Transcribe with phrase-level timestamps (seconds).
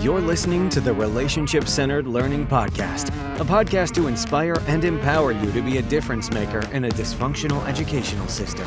[0.00, 3.08] You're listening to the Relationship Centered Learning Podcast,
[3.40, 7.66] a podcast to inspire and empower you to be a difference maker in a dysfunctional
[7.66, 8.64] educational system.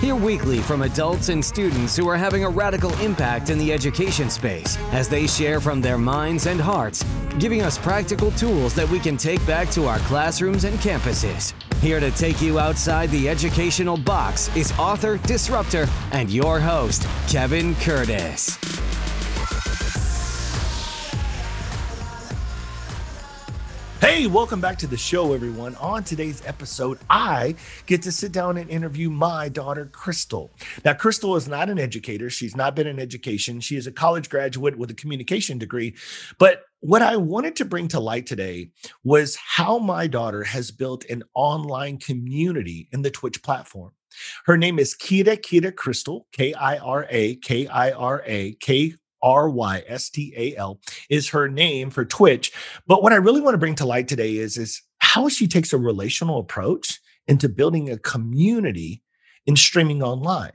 [0.00, 4.28] Hear weekly from adults and students who are having a radical impact in the education
[4.28, 7.04] space as they share from their minds and hearts,
[7.38, 11.54] giving us practical tools that we can take back to our classrooms and campuses.
[11.80, 17.76] Here to take you outside the educational box is author, disruptor, and your host, Kevin
[17.76, 18.58] Curtis.
[24.06, 25.74] Hey, welcome back to the show, everyone.
[25.74, 27.56] On today's episode, I
[27.86, 30.52] get to sit down and interview my daughter, Crystal.
[30.84, 32.30] Now, Crystal is not an educator.
[32.30, 33.58] She's not been in education.
[33.58, 35.96] She is a college graduate with a communication degree.
[36.38, 38.70] But what I wanted to bring to light today
[39.02, 43.90] was how my daughter has built an online community in the Twitch platform.
[44.44, 48.94] Her name is Kira Kira Krystal, K I R A K I R A K
[49.26, 50.80] R Y S T A L
[51.10, 52.52] is her name for Twitch.
[52.86, 55.72] But what I really want to bring to light today is, is how she takes
[55.72, 59.02] a relational approach into building a community
[59.44, 60.52] in streaming online.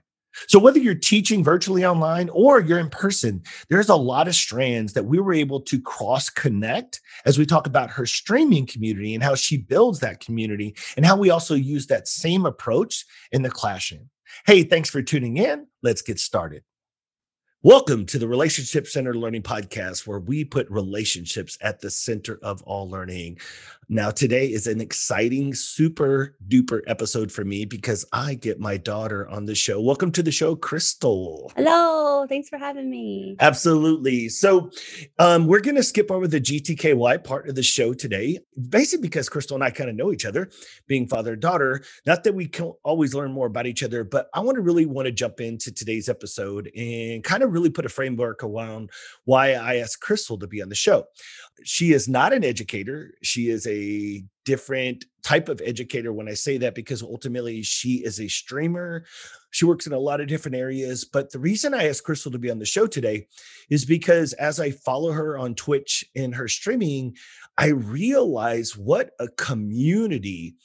[0.47, 4.93] So whether you're teaching virtually online or you're in person, there's a lot of strands
[4.93, 9.21] that we were able to cross connect as we talk about her streaming community and
[9.21, 13.49] how she builds that community and how we also use that same approach in the
[13.49, 14.09] classroom.
[14.45, 15.67] Hey, thanks for tuning in.
[15.83, 16.63] Let's get started.
[17.63, 22.63] Welcome to the Relationship Centered Learning Podcast, where we put relationships at the center of
[22.63, 23.37] all learning.
[23.87, 29.27] Now, today is an exciting, super duper episode for me because I get my daughter
[29.27, 29.81] on the show.
[29.81, 31.51] Welcome to the show, Crystal.
[31.57, 32.25] Hello.
[32.25, 33.35] Thanks for having me.
[33.41, 34.29] Absolutely.
[34.29, 34.71] So,
[35.19, 38.39] um, we're going to skip over the GTKY part of the show today,
[38.69, 40.49] basically because Crystal and I kind of know each other,
[40.87, 41.83] being father and daughter.
[42.05, 44.85] Not that we can always learn more about each other, but I want to really
[44.85, 48.89] want to jump into today's episode and kind of really put a framework around
[49.25, 51.05] why I asked Crystal to be on the show.
[51.63, 53.13] She is not an educator.
[53.21, 58.19] She is a different type of educator when I say that because ultimately she is
[58.19, 59.05] a streamer.
[59.51, 61.05] She works in a lot of different areas.
[61.05, 63.27] But the reason I asked Crystal to be on the show today
[63.69, 67.15] is because as I follow her on Twitch in her streaming,
[67.57, 70.55] I realize what a community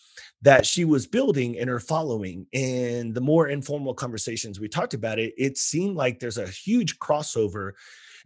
[0.43, 2.47] that she was building in her following.
[2.55, 6.99] And the more informal conversations we talked about it, it seemed like there's a huge
[6.99, 7.73] crossover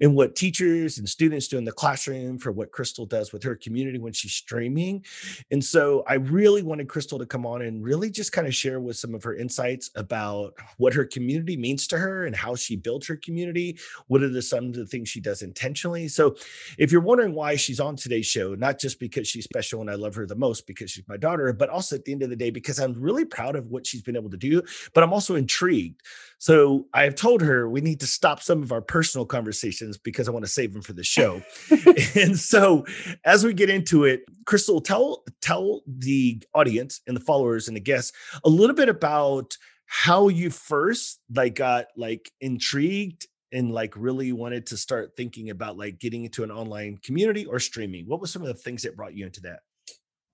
[0.00, 3.54] and what teachers and students do in the classroom for what Crystal does with her
[3.54, 5.04] community when she's streaming.
[5.50, 8.80] And so I really wanted Crystal to come on and really just kind of share
[8.80, 12.76] with some of her insights about what her community means to her and how she
[12.76, 13.78] built her community.
[14.06, 16.08] What are the some of the things she does intentionally?
[16.08, 16.36] So
[16.78, 19.94] if you're wondering why she's on today's show, not just because she's special and I
[19.94, 22.36] love her the most because she's my daughter, but also at the end of the
[22.36, 24.62] day, because I'm really proud of what she's been able to do,
[24.94, 26.00] but I'm also intrigued.
[26.38, 29.98] So I have told her we need to stop some of our personal conversations questions
[30.02, 31.42] because I want to save them for the show.
[32.14, 32.84] and so
[33.24, 37.80] as we get into it, Crystal, tell tell the audience and the followers and the
[37.80, 38.12] guests
[38.44, 39.56] a little bit about
[39.86, 45.76] how you first like got like intrigued and like really wanted to start thinking about
[45.76, 48.06] like getting into an online community or streaming.
[48.06, 49.60] What was some of the things that brought you into that?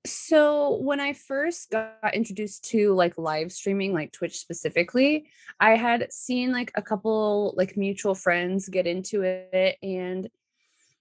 [0.07, 5.29] So when I first got introduced to like live streaming, like Twitch specifically,
[5.61, 10.29] I had seen like a couple like mutual friends get into it and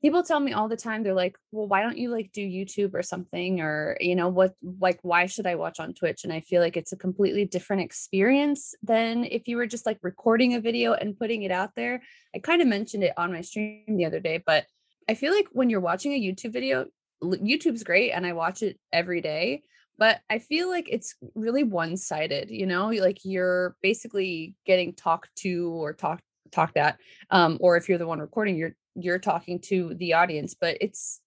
[0.01, 2.93] people tell me all the time they're like, "Well, why don't you like do YouTube
[2.93, 6.41] or something or you know, what like why should I watch on Twitch?" And I
[6.41, 10.61] feel like it's a completely different experience than if you were just like recording a
[10.61, 12.01] video and putting it out there.
[12.35, 14.65] I kind of mentioned it on my stream the other day, but
[15.09, 16.87] I feel like when you're watching a YouTube video,
[17.31, 19.63] YouTube's great and I watch it every day,
[19.97, 25.69] but I feel like it's really one-sided, you know, like you're basically getting talked to
[25.71, 26.97] or talked talked at
[27.31, 31.19] um or if you're the one recording you're you're talking to the audience, but it's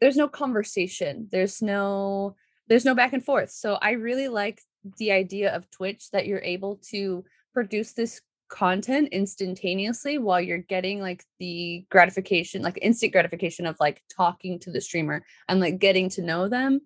[0.00, 1.28] there's no conversation.
[1.30, 2.36] There's no
[2.68, 3.50] there's no back and forth.
[3.50, 4.60] So I really like
[4.98, 8.20] the idea of Twitch that you're able to produce this
[8.52, 14.70] content instantaneously while you're getting like the gratification like instant gratification of like talking to
[14.70, 16.82] the streamer and like getting to know them.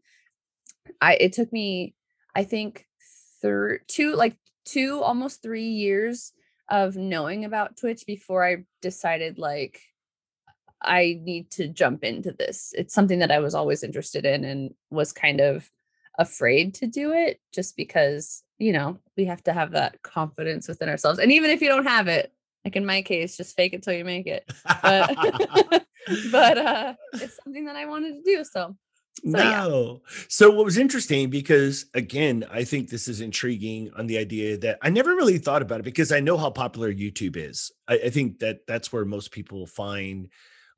[1.00, 1.94] I it took me
[2.36, 2.86] i think
[3.42, 6.32] thir- two like two almost three years
[6.68, 9.80] of knowing about twitch before i decided like
[10.80, 12.72] i need to jump into this.
[12.76, 15.68] It's something that i was always interested in and was kind of
[16.18, 20.88] afraid to do it just because you know we have to have that confidence within
[20.88, 22.32] ourselves and even if you don't have it
[22.64, 24.50] like in my case just fake it till you make it
[24.82, 25.14] but
[26.32, 28.74] but uh it's something that i wanted to do so
[29.24, 30.00] so, no.
[30.02, 30.10] Yeah.
[30.28, 34.78] So what was interesting because again, I think this is intriguing on the idea that
[34.82, 37.72] I never really thought about it because I know how popular YouTube is.
[37.88, 40.28] I, I think that that's where most people find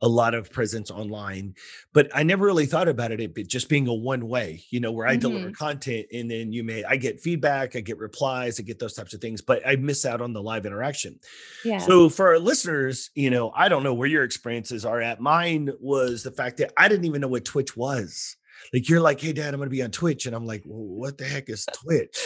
[0.00, 1.54] a lot of presence online,
[1.92, 4.92] but I never really thought about it, it just being a one way, you know,
[4.92, 8.60] where I deliver hmm content and then you may, I get feedback, I get replies,
[8.60, 11.18] I get those types of things, but I miss out on the live interaction.
[11.64, 11.78] Yeah.
[11.78, 15.20] So for our listeners, you know, I don't know where your experiences are at.
[15.20, 18.36] Mine was the fact that I didn't even know what Twitch was.
[18.72, 20.26] Like you're like, hey dad, I'm gonna be on Twitch.
[20.26, 22.18] And I'm like, well, what the heck is Twitch?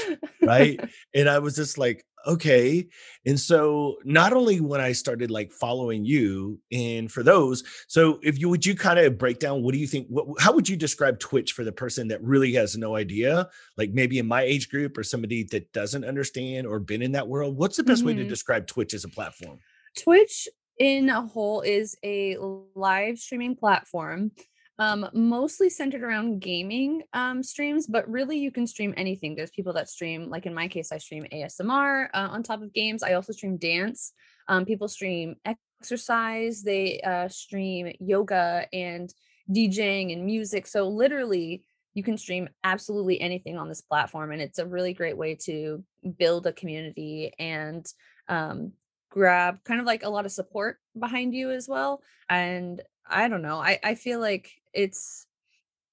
[0.43, 0.81] Right.
[1.15, 2.89] And I was just like, okay.
[3.27, 8.39] And so not only when I started like following you, and for those, so if
[8.39, 10.07] you would you kind of break down what do you think?
[10.09, 13.49] What, how would you describe Twitch for the person that really has no idea?
[13.77, 17.29] Like maybe in my age group or somebody that doesn't understand or been in that
[17.29, 17.57] world.
[17.57, 19.61] What's the best way to hmm describe Twitch as a platform?
[19.97, 20.49] Twitch
[20.79, 22.37] in a whole is a
[22.75, 24.33] live streaming platform,
[24.83, 29.37] um, mostly centered around gaming um, streams, but really you can stream anything.
[29.37, 32.73] There's people that stream, like in my case, I stream ASMR uh, on top of
[32.73, 33.05] games.
[33.05, 34.13] I also stream dance.
[34.49, 36.63] Um, people stream exercise.
[36.63, 39.13] They uh, stream yoga and
[39.49, 40.67] DJing and music.
[40.67, 41.65] So literally,
[41.95, 45.85] you can stream absolutely anything on this platform, and it's a really great way to
[46.19, 47.87] build a community and
[48.29, 48.73] um,
[49.11, 52.03] grab kind of like a lot of support behind you as well.
[52.29, 55.27] And I don't know, I I feel like it's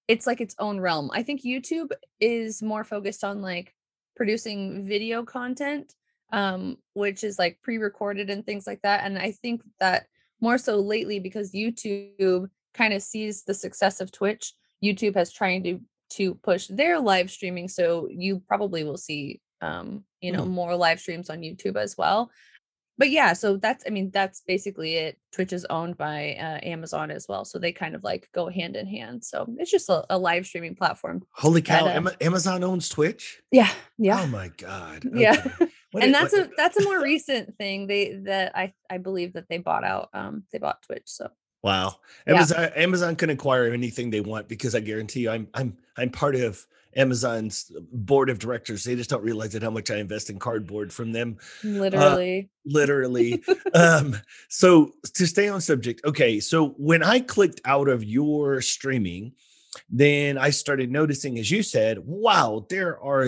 [0.08, 1.12] it's like its own realm.
[1.14, 3.76] I think YouTube is more focused on like
[4.16, 5.94] producing video content,
[6.34, 9.04] um, which is like pre-recorded and things like that.
[9.04, 10.08] And I think that
[10.42, 14.54] more so lately because YouTube kind of sees the success of Twitch,
[14.84, 15.80] YouTube has trying to
[16.12, 17.68] to push their live streaming.
[17.68, 20.52] So you probably will see um, you know, Hmm.
[20.52, 22.32] more live streams on YouTube as well
[23.00, 25.18] but yeah, so that's I mean, that's basically it.
[25.31, 28.75] Twitch is owned by uh, Amazon as well, so they kind of like go hand
[28.75, 29.24] in hand.
[29.24, 31.88] So it's just a, a live streaming platform Holy that cow!
[31.88, 33.42] uh Amazon owns Twitch.
[33.51, 34.22] yeah, yeah.
[34.22, 35.06] Oh my god.
[35.13, 35.42] Yeah.
[35.62, 35.72] Okay.
[35.92, 36.04] What?
[36.04, 36.48] and It, that's what?
[36.48, 37.88] a that's a more recent thing.
[37.88, 41.06] They that I I believe that they bought out um they bought Twitch.
[41.06, 41.30] So
[41.63, 41.96] Wow.
[42.28, 42.36] yeah.
[42.36, 46.36] Amazon Amazon can acquire anything they want because I guarantee you I'm I'm I'm part
[46.36, 48.83] of Amazon's board of directors.
[48.83, 51.38] They just don't realize it how much I invest in cardboard from them.
[51.63, 52.50] Uh Literally.
[52.65, 53.44] literally.
[53.74, 54.15] um
[54.47, 56.01] so to stay on subject.
[56.06, 59.33] Okay, so when I clicked out of your streaming,
[59.89, 63.27] then I started noticing as you said, wow, there are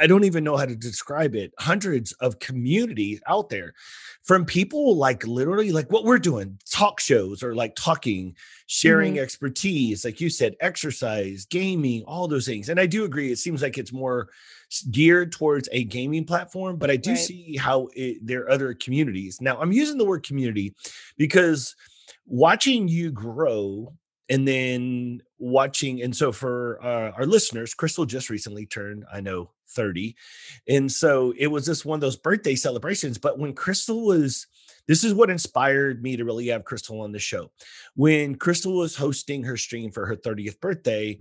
[0.00, 1.52] I don't even know how to describe it.
[1.58, 3.74] Hundreds of communities out there
[4.22, 8.34] from people like literally like what we're doing, talk shows or like talking,
[8.66, 9.22] sharing Mhm.
[9.22, 12.68] expertise, like you said, exercise, gaming, all those things.
[12.68, 13.32] And I do agree.
[13.32, 14.28] It seems like it's more
[14.90, 17.18] geared towards a gaming platform, but I do Right.
[17.18, 19.40] see how it, there are other communities.
[19.40, 20.74] Now, I'm using the word community
[21.18, 21.76] because
[22.26, 23.92] watching you grow
[24.32, 29.50] and then watching and so for uh, our listeners crystal just recently turned i know
[29.68, 30.16] 30
[30.68, 34.46] and so it was just one of those birthday celebrations but when crystal was
[34.88, 37.52] this is what inspired me to really have crystal on the show.
[37.94, 41.20] When crystal was hosting her stream for her 30th birthday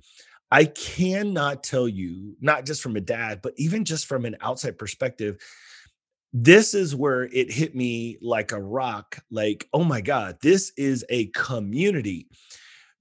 [0.49, 4.77] i cannot tell you not just from a dad but even just from an outside
[4.77, 5.37] perspective
[6.33, 11.05] this is where it hit me like a rock like oh my god this is
[11.09, 12.27] a community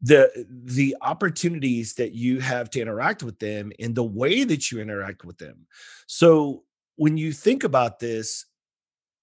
[0.03, 4.81] the the opportunities that you have to interact with them and the way that you
[4.81, 5.67] interact with them.
[6.07, 6.65] So
[6.97, 8.47] when you think about this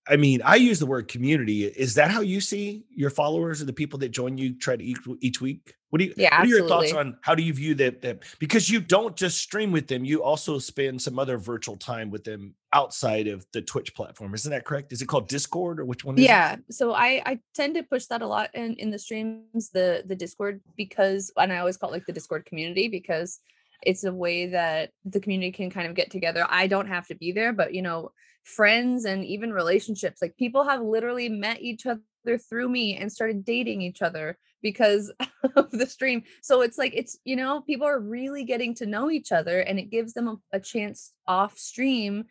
[0.09, 1.65] i mean i use the word community.
[1.65, 4.83] Is that how you see your followers or the people that join you try to
[4.83, 5.73] each, each week?
[5.89, 8.19] What do you Yeah, what are your thoughts on how do you view that them
[8.39, 12.23] because you don't just stream with them you also spend some other virtual time with
[12.23, 14.33] them outside of the twitch platform.
[14.33, 14.91] Isn't that correct?
[14.91, 16.27] Is it called discord or which one is it?
[16.27, 20.03] Yeah, so I I tend to push that a lot in in the streams, the
[20.05, 23.39] the Discord because and I always call it like the Discord community because
[23.83, 26.45] it's a way that the community can kind of get together.
[26.49, 28.11] I don't have to be there, but you know,
[28.47, 33.45] friends and even relationships, like people have literally met each other through me and started
[33.45, 35.11] dating each other because
[35.55, 36.23] of the stream.
[36.41, 39.79] So it's like it's you know, people are really getting to know each other and
[39.79, 42.25] it gives them a, a chance off stream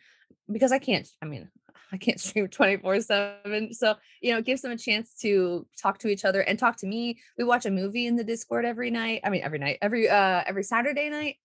[0.51, 1.49] because I can't, I mean,
[1.93, 3.75] I can't stream 24 7.
[3.75, 6.77] So, you know, it gives them a chance to talk to each other and talk
[6.79, 7.19] to me.
[7.39, 9.21] We watch a movie in the Discord every night.
[9.23, 11.37] I mean, every night, every, uh, every Saturday night.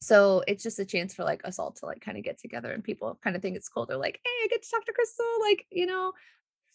[0.00, 2.70] So it's just a chance for like us all to like kind of get together
[2.70, 3.84] and people kind of think it's cool.
[3.84, 6.12] They're like, hey, I get to talk to Crystal, like, you know,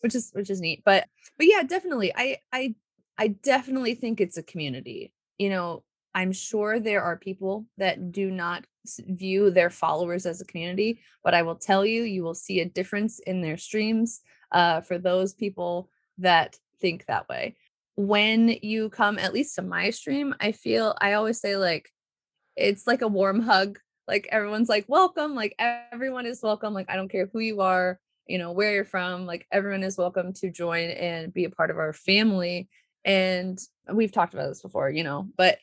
[0.02, 0.82] which is, which is neat.
[0.84, 2.12] But, but yeah, definitely.
[2.16, 2.76] I, I,
[3.18, 5.14] I definitely think it's a community.
[5.38, 8.66] You know, I'm sure there are people that do not
[9.00, 12.66] view their followers as a community, but I will tell you, you will see a
[12.66, 17.56] difference in their streams uh, for those people that think that way.
[17.96, 21.93] When you come, at least to my stream, I feel I always say, like,
[22.56, 23.80] it's like a warm hug.
[24.08, 25.34] Like, everyone's like, welcome.
[25.34, 26.74] Like, everyone is welcome.
[26.74, 29.26] Like, I don't care who you are, you know, where you're from.
[29.26, 32.70] Like, everyone is welcome to join and be a part of our family.
[33.06, 33.60] and
[33.92, 35.58] we've talked about this before, you know, but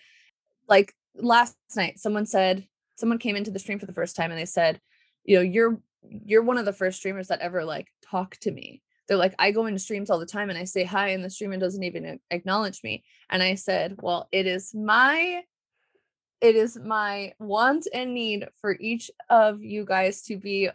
[0.68, 2.66] like last night someone said
[2.96, 4.80] someone came into the stream for the first time and they said,
[5.24, 5.80] you know, you're
[6.24, 8.82] you're one of the first streamers that ever like talk to me.
[9.08, 11.30] They're like, I go into streams all the time and I say hi, and the
[11.30, 13.02] streamer doesn't even acknowledge me.
[13.28, 15.42] And I said, Well, it is my
[16.40, 20.70] it is my want and need for each of you guys to be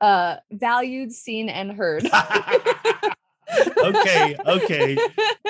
[0.00, 2.08] uh valued, seen, and heard.
[3.78, 4.98] okay, okay.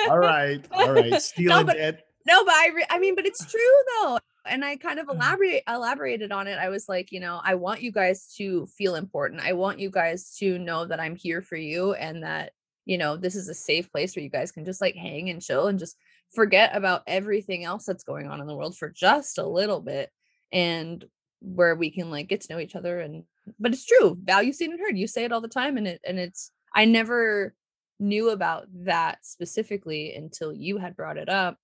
[0.09, 1.21] All right, all right.
[1.21, 2.05] Stealing no, but, it.
[2.27, 4.19] No, but I, re- I mean, but it's true though.
[4.45, 5.15] And I kind of mm.
[5.15, 6.57] elaborate elaborated on it.
[6.57, 9.41] I was like, you know, I want you guys to feel important.
[9.41, 12.53] I want you guys to know that I'm here for you and that,
[12.85, 15.41] you know, this is a safe place where you guys can just like hang and
[15.41, 15.97] chill and just
[16.33, 20.11] forget about everything else that's going on in the world for just a little bit
[20.51, 21.05] and
[21.41, 23.23] where we can like get to know each other and
[23.59, 26.01] but it's true value seen and heard you say it all the time and it
[26.05, 27.53] and it's i never
[27.99, 31.57] knew about that specifically until you had brought it up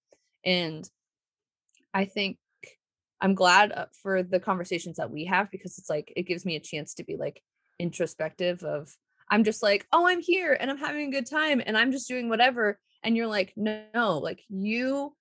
[0.45, 0.89] and
[1.93, 2.37] i think
[3.21, 6.55] i'm glad uh, for the conversations that we have because it's like it gives me
[6.55, 7.41] a chance to be like
[7.79, 8.95] introspective of
[9.29, 12.07] i'm just like oh i'm here and i'm having a good time and i'm just
[12.07, 15.13] doing whatever and you're like no, no like you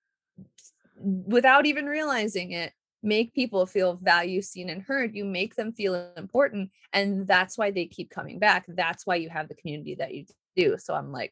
[0.97, 2.73] without even realizing it
[3.03, 7.69] make people feel value seen and heard you make them feel important and that's why
[7.69, 10.25] they keep coming back that's why you have the community that you
[10.55, 11.31] do so i'm like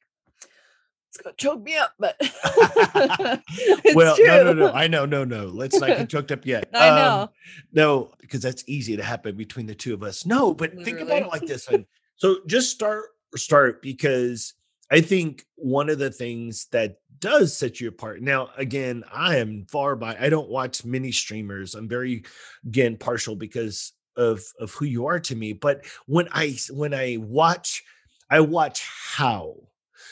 [1.09, 2.15] it's gonna choke me up but
[3.95, 4.27] well true.
[4.27, 7.21] no no no i know no no let's not get choked up yet i know
[7.23, 7.29] um,
[7.71, 10.85] no because that's easy to happen between the two of us no but Literally.
[10.85, 13.05] think about it like this and so just start
[13.35, 14.53] start because
[14.93, 18.21] I think one of the things that does set you apart.
[18.21, 20.15] Now, again, I am far by.
[20.19, 21.73] I don't watch many streamers.
[21.73, 22.25] I'm very,
[22.63, 25.53] again, partial because of of who you are to me.
[25.53, 27.83] But when I when I watch,
[28.29, 29.55] I watch how.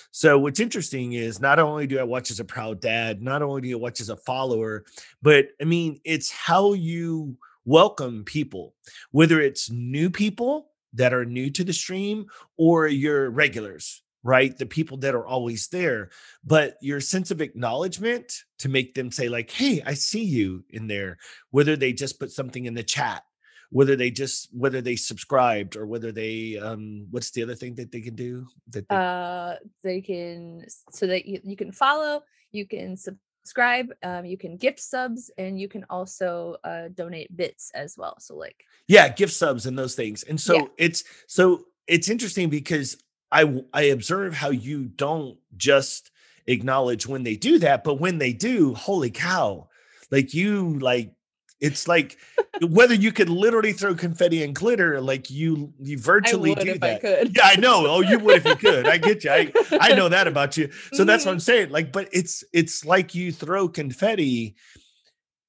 [0.09, 3.61] So what's interesting is not only do I watch as a proud dad, not only
[3.61, 4.85] do I watch as a follower,
[5.21, 8.73] but I mean it's how you welcome people,
[9.11, 12.25] whether it's new people that are new to the stream
[12.57, 14.57] or your regulars right?
[14.57, 16.09] The people that are always there,
[16.43, 20.87] but your sense of acknowledgement to make them say, like, hey, I see you in
[20.87, 21.17] there,
[21.49, 23.23] whether they just put something in the chat,
[23.71, 27.91] whether they just whether they subscribed or whether they um what's the other thing that
[27.91, 32.67] they can do that they, uh they can so that you, you can follow you
[32.67, 37.95] can subscribe um you can gift subs and you can also uh donate bits as
[37.97, 40.65] well so like yeah gift subs and those things and so yeah.
[40.77, 42.97] it's so it's interesting because
[43.31, 46.11] I I observe how you don't just
[46.47, 49.69] acknowledge when they do that, but when they do, holy cow,
[50.09, 51.13] like you like
[51.61, 52.17] it's like
[52.61, 57.05] whether you could literally throw confetti and glitter, like you you virtually do that.
[57.05, 57.85] I yeah, I know.
[57.87, 58.87] Oh, you would if you could.
[58.87, 59.31] I get you.
[59.31, 60.71] I I know that about you.
[60.93, 61.41] So that's what I'm mm-hmm.
[61.41, 61.69] saying.
[61.69, 64.55] Like, but it's it's like you throw confetti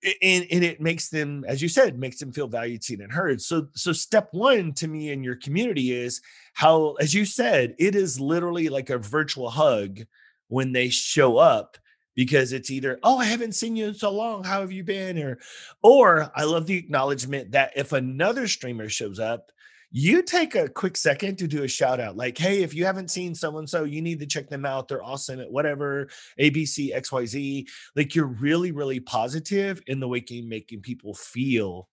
[0.04, 3.40] and, and it makes them as you said makes them feel valued seen and heard.
[3.40, 6.20] So so step one to me in your community is
[6.54, 10.00] how as you said it is literally like a virtual hug
[10.48, 11.78] when they show up
[12.14, 14.44] because it's either oh i haven't seen you in so long.
[14.44, 15.18] How have you been?
[15.18, 15.38] or
[15.82, 19.52] or i love the acknowledgement that if another streamer shows up
[19.92, 23.10] you take a quick second to do a shout out like hey if you haven't
[23.10, 24.88] seen so and so you need to check them out.
[24.88, 26.08] They're awesome at whatever
[26.40, 31.88] abc xyz like you're really really positive in the way you making people feel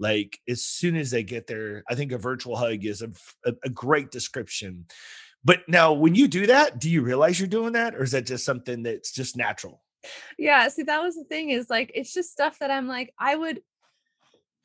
[0.00, 1.84] like as soon as they get there.
[1.88, 3.10] I think a virtual hug is a,
[3.46, 4.86] a, a great description.
[5.44, 8.26] But now when you do that do you realize you're doing that or is that
[8.26, 9.80] just something that's just natural?
[10.36, 13.34] Yeah see that was the thing is like it's just stuff that i'm like i
[13.34, 13.62] would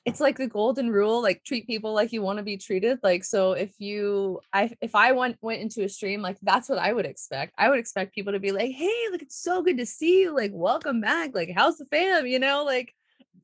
[0.09, 3.23] it's like the golden rule like treat people like you want to be treated like
[3.23, 6.91] so if you i if i went went into a stream like that's what i
[6.91, 7.53] would expect.
[7.57, 10.35] I would expect people to be like hey like it's so good to see you
[10.35, 12.25] like welcome back like how's the fam?
[12.25, 12.93] You know like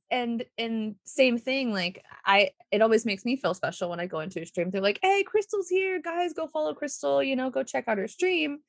[0.10, 4.19] and and same thing like i it always makes me feel special when i go
[4.22, 4.72] into a stream.
[4.72, 8.07] They're like hey crystal's here guys go follow crystal you know go check out her
[8.07, 8.60] stream.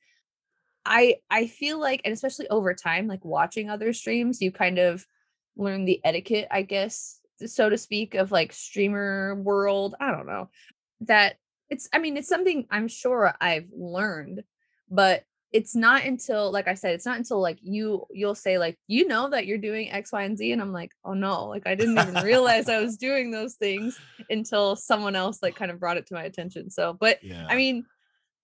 [0.85, 5.05] I i feel like and especially over time like watching other streams you kind of
[5.57, 9.95] learn the etiquette i guess so to speak, of like streamer world.
[9.99, 10.49] I don't know.
[11.01, 11.35] That
[11.69, 14.43] it's, I mean, it's something I'm sure I've learned,
[14.89, 18.77] but it's not until, like I said, it's not until like you, you'll say, like,
[18.87, 20.51] you know, that you're doing X, Y, and Z.
[20.51, 23.97] And I'm like, oh no, like I didn't even realize I was doing those things
[24.29, 26.69] until someone else like kind of brought it to my attention.
[26.69, 27.47] So, but yeah.
[27.49, 27.85] I mean,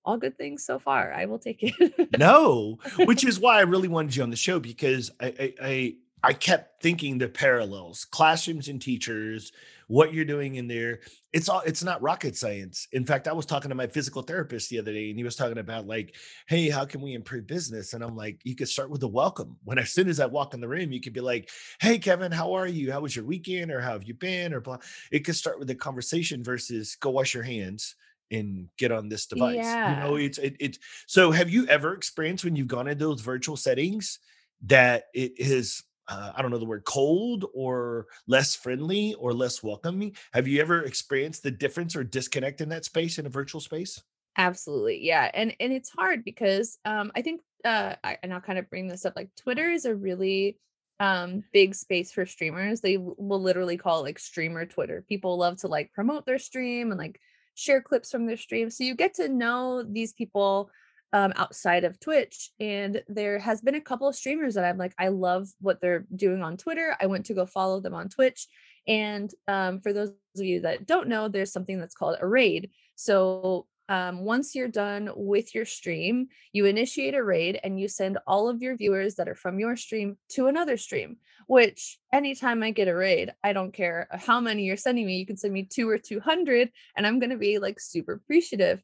[0.06, 1.14] all good things so far.
[1.14, 2.18] I will take it.
[2.18, 5.96] no, which is why I really wanted you on the show because I, I, I
[6.24, 9.52] I kept thinking the parallels, classrooms and teachers,
[9.88, 11.02] what you're doing in there.
[11.34, 12.88] It's all it's not rocket science.
[12.94, 15.36] In fact, I was talking to my physical therapist the other day and he was
[15.36, 16.16] talking about like,
[16.48, 17.94] hey, how can we improve business?
[17.94, 19.58] And I'm like, you could start with a welcome.
[19.66, 21.50] When as soon as I walk in the room, you could be like,
[21.82, 22.92] hey, Kevin, how are you?
[22.92, 23.72] How was your weekend?
[23.72, 24.54] Or how have you been?
[24.54, 24.78] Or blah.
[25.12, 27.96] It could start with a conversation versus go wash your hands
[28.32, 29.58] and get on this device.
[29.58, 29.90] Yeah.
[29.90, 30.78] You know, it's it, it
[31.08, 34.20] so have you ever experienced when you've gone into those virtual settings
[34.66, 39.64] that it is uh, I don't know the word cold or less friendly or less
[39.64, 40.16] welcoming.
[40.34, 44.02] Have you ever experienced the difference or disconnect in that space in a virtual space?
[44.38, 45.06] Absolutely.
[45.06, 45.30] Yeah.
[45.34, 48.88] And and it's hard because um I think uh I, and I'll kind of bring
[48.88, 50.58] this up like Twitter is a really
[51.00, 52.82] um big space for streamers.
[52.82, 55.06] They will literally call like streamer Twitter.
[55.08, 57.20] People love to like promote their stream and like
[57.56, 58.70] share clips from their stream.
[58.70, 60.72] So you get to know these people
[61.14, 62.50] um, outside of Twitch.
[62.60, 66.06] And there has been a couple of streamers that I'm like, I love what they're
[66.14, 66.98] doing on Twitter.
[67.00, 68.48] I went to go follow them on Twitch.
[68.88, 72.72] And um, for those of you that don't know, there's something that's called a raid.
[72.96, 78.18] So um, once you're done with your stream, you initiate a raid and you send
[78.26, 81.18] all of your viewers that are from your stream to another stream.
[81.48, 85.26] Which anytime I get a raid, I don't care how many you're sending me, you
[85.26, 88.82] can send me two or 200, and I'm going to be like super appreciative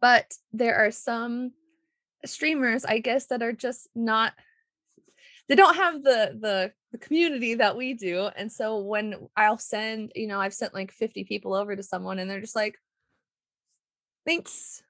[0.00, 1.52] but there are some
[2.24, 4.32] streamers i guess that are just not
[5.48, 10.10] they don't have the the the community that we do and so when i'll send
[10.14, 12.76] you know i've sent like 50 people over to someone and they're just like
[14.26, 14.82] thanks.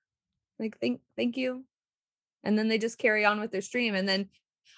[0.58, 1.64] Like thank thank you.
[2.42, 4.28] And then they just carry on with their stream and then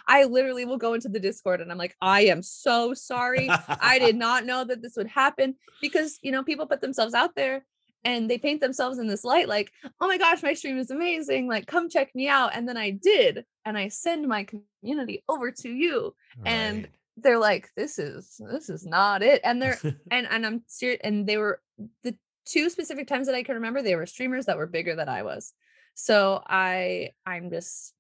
[0.07, 3.49] i literally will go into the discord and i'm like i am so sorry.
[3.51, 7.35] I did not know that this would happen because you know people put themselves out
[7.37, 7.65] there
[8.05, 11.49] and they paint themselves in this light like oh my gosh my stream is amazing
[11.49, 14.47] like come check me out and then i did and i send my
[14.83, 16.51] community over to you right.
[16.51, 19.79] and they're like this is this is not it and they're
[20.11, 21.61] and and i'm serious and they were
[22.03, 22.15] the
[22.45, 25.23] two specific times that i can remember they were streamers that were bigger than i
[25.23, 25.53] was
[25.95, 27.93] so i i'm just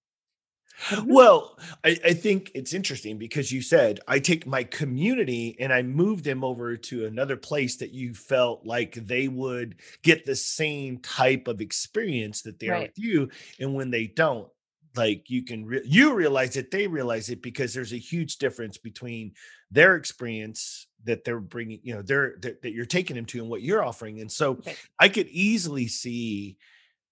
[1.04, 5.82] well, I, I, think it's interesting because you said I take my community and I
[5.82, 10.98] move them over to another place that you felt like they would get the same
[10.98, 12.76] type of experience that they right.
[12.76, 13.30] are with you.
[13.58, 14.48] And when they don't,
[14.96, 18.78] like you can re- you realize it, they realize it because there's a huge difference
[18.78, 19.32] between
[19.70, 23.48] their experience that they're bringing, you know, they're that, that you're taking them to and
[23.48, 24.20] what you're offering.
[24.20, 24.76] And so okay.
[24.98, 26.56] I could easily see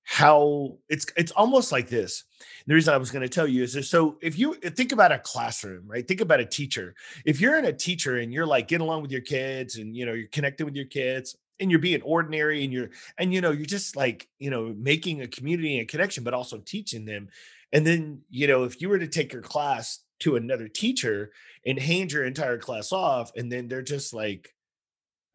[0.09, 2.23] how it's it's almost like this.
[2.69, 5.11] The reason I was going to tell you is this, so if you think about
[5.11, 6.07] a classroom, right?
[6.07, 6.95] Think about a teacher.
[7.25, 10.07] If you're in a teacher and you're like getting along with your kids and you
[10.07, 13.51] know you're connecting with your kids and you're being ordinary and you're and you know
[13.51, 17.29] you're just like you know making a community and connection but also teaching them
[17.73, 21.33] and then you know if you were to take your class to another teacher
[21.67, 24.55] and hand your entire class off and then they're just like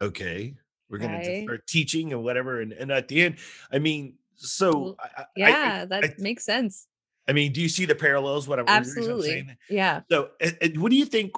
[0.02, 0.56] okay
[0.90, 1.24] we're going right.
[1.24, 3.36] to start teaching and whatever and, and at the end
[3.72, 6.88] i mean so I, yeah, I, that I, makes sense.
[7.28, 8.48] I mean, do you see the parallels?
[8.48, 9.58] What I'm absolutely saying?
[9.70, 10.02] yeah.
[10.12, 11.34] So, and, and what do you think?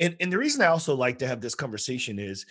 [0.00, 2.46] And, and the reason I also like to have this conversation is,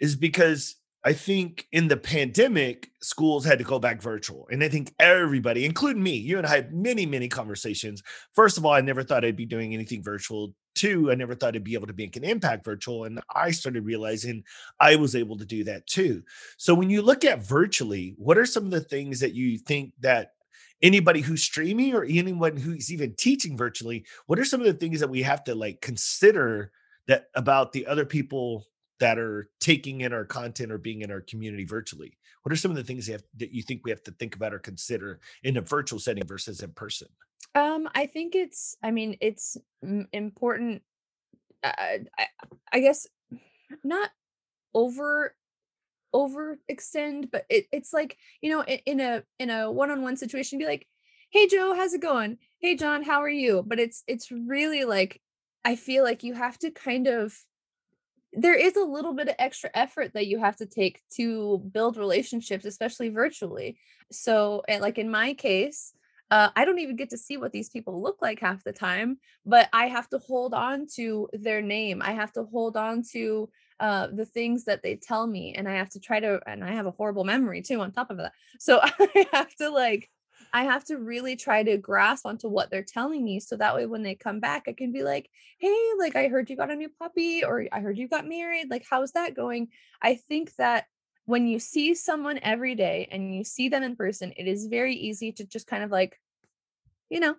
[0.00, 4.46] is because I think in the pandemic, schools had to go back virtual.
[4.52, 8.02] And I think everybody, including me, you and I had many, many conversations.
[8.34, 10.54] First of all, I never thought I'd be doing anything virtual.
[10.76, 13.04] Two, I never thought I'd be able to make an impact virtual.
[13.04, 14.44] And I started realizing
[14.78, 16.22] I was able to do that too.
[16.56, 19.92] So when you look at virtually, what are some of the things that you think
[20.00, 20.34] that
[20.82, 25.00] anybody who's streaming or anyone who's even teaching virtually, what are some of the things
[25.00, 26.70] that we have to like consider
[27.08, 28.66] that about the other people
[29.02, 32.16] that are taking in our content or being in our community virtually?
[32.42, 34.54] What are some of the things have, that you think we have to think about
[34.54, 37.08] or consider in a virtual setting versus in person?
[37.56, 38.76] Um, I think it's.
[38.80, 39.56] I mean, it's
[40.12, 40.82] important.
[41.64, 41.72] Uh,
[42.16, 42.26] I,
[42.72, 43.08] I guess
[43.82, 44.10] not
[44.72, 45.34] over
[46.14, 50.64] overextend, but it, it's like you know, in, in a in a one-on-one situation, be
[50.64, 50.86] like,
[51.30, 52.38] "Hey, Joe, how's it going?
[52.60, 55.20] Hey, John, how are you?" But it's it's really like
[55.64, 57.36] I feel like you have to kind of
[58.32, 61.96] there is a little bit of extra effort that you have to take to build
[61.96, 63.78] relationships especially virtually.
[64.10, 65.94] So like in my case
[66.32, 69.18] uh, i don't even get to see what these people look like half the time
[69.44, 72.02] but i have to hold on to their name.
[72.02, 75.74] I have to hold on to uh, the things that they tell me and i
[75.74, 78.32] have to try to and i have a horrible memory too on top of that.
[78.58, 80.10] So i have to like
[80.52, 83.40] I have to really try to grasp onto what they're telling me.
[83.40, 86.50] So that way, when they come back, I can be like, hey, like, I heard
[86.50, 88.70] you got a new puppy or I heard you got married.
[88.70, 89.68] Like, how's that going?
[90.02, 90.86] I think that
[91.24, 94.94] when you see someone every day and you see them in person, it is very
[94.94, 96.18] easy to just kind of like,
[97.08, 97.36] you know,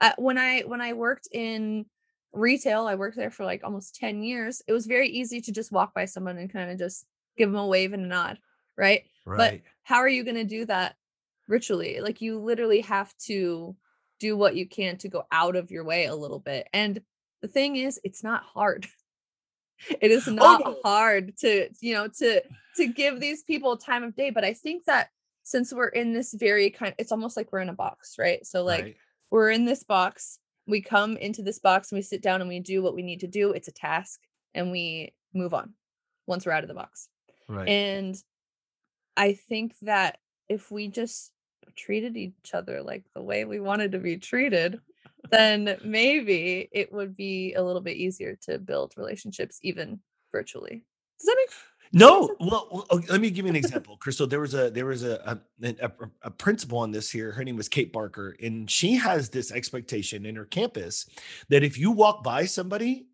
[0.00, 1.86] uh, when I when I worked in
[2.32, 4.62] retail, I worked there for like almost 10 years.
[4.66, 7.58] It was very easy to just walk by someone and kind of just give them
[7.58, 8.38] a wave and a nod,
[8.76, 9.04] right?
[9.24, 9.62] right.
[9.62, 10.96] But how are you going to do that
[11.48, 12.00] ritually?
[12.00, 13.74] Like you literally have to
[14.20, 16.68] do what you can to go out of your way a little bit.
[16.72, 17.00] And
[17.42, 18.86] the thing is, it's not hard.
[20.00, 20.76] It is Oh not no.
[20.84, 22.42] hard to, you know, to
[22.78, 25.08] to give these people time of day, but I think that
[25.44, 28.44] since we're in this very kind it's almost like we're in a box, right?
[28.44, 28.96] So like Right.
[29.30, 32.58] we're in this box, we come into this box and we sit down and we
[32.58, 33.52] do what we need to do.
[33.52, 34.18] It's a task
[34.52, 35.74] and we move on
[36.26, 37.08] once we're out of the box.
[37.48, 37.68] Right.
[37.68, 38.16] And
[39.16, 41.30] I think that if we just
[41.76, 44.80] treated each other like the way we wanted to be treated,
[45.30, 50.00] then maybe it would be a little bit easier to build relationships even
[50.32, 50.84] virtually.
[51.20, 51.50] Does that make,
[51.92, 54.26] No, well, well, okay, let me give you an example, Crystal.
[54.26, 57.32] There was a there was a a, a a principal on this here.
[57.32, 61.06] Her name was Kate Barker, and she has this expectation in her campus
[61.48, 63.08] that if you walk by somebody,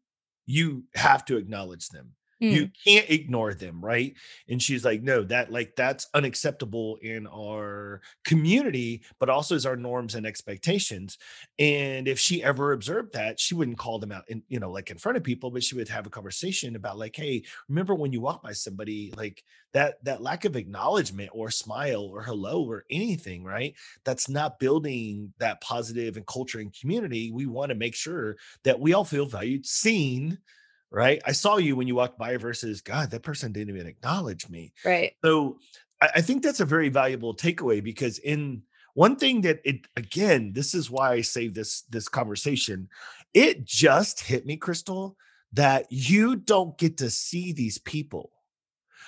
[0.46, 2.12] you have to acknowledge them.
[2.46, 4.14] You Mm, can't ignore them, right?
[4.48, 9.76] And she's like, no, that like that's unacceptable in our community, but also is our
[9.76, 11.16] norms and expectations.
[11.58, 14.90] And if she ever observed that, she wouldn't call them out in, you know, like
[14.90, 18.12] in front of people, but she would have a conversation about like, hey, remember when
[18.12, 22.84] you walk by somebody like that that lack of acknowledgement or smile or hello or
[22.90, 27.94] anything right that's not building that positive and culture and community we want to make
[27.94, 30.38] sure that we all feel valued seen
[30.94, 34.48] right i saw you when you walked by versus god that person didn't even acknowledge
[34.48, 35.12] me right.
[35.24, 35.58] so
[36.00, 38.62] I, I think that's a very valuable takeaway because in
[38.94, 42.88] one thing that it again, this is why I saved this this conversation.
[43.34, 45.16] It just hit me, Crystal,
[45.52, 48.30] that you don't get to see these people.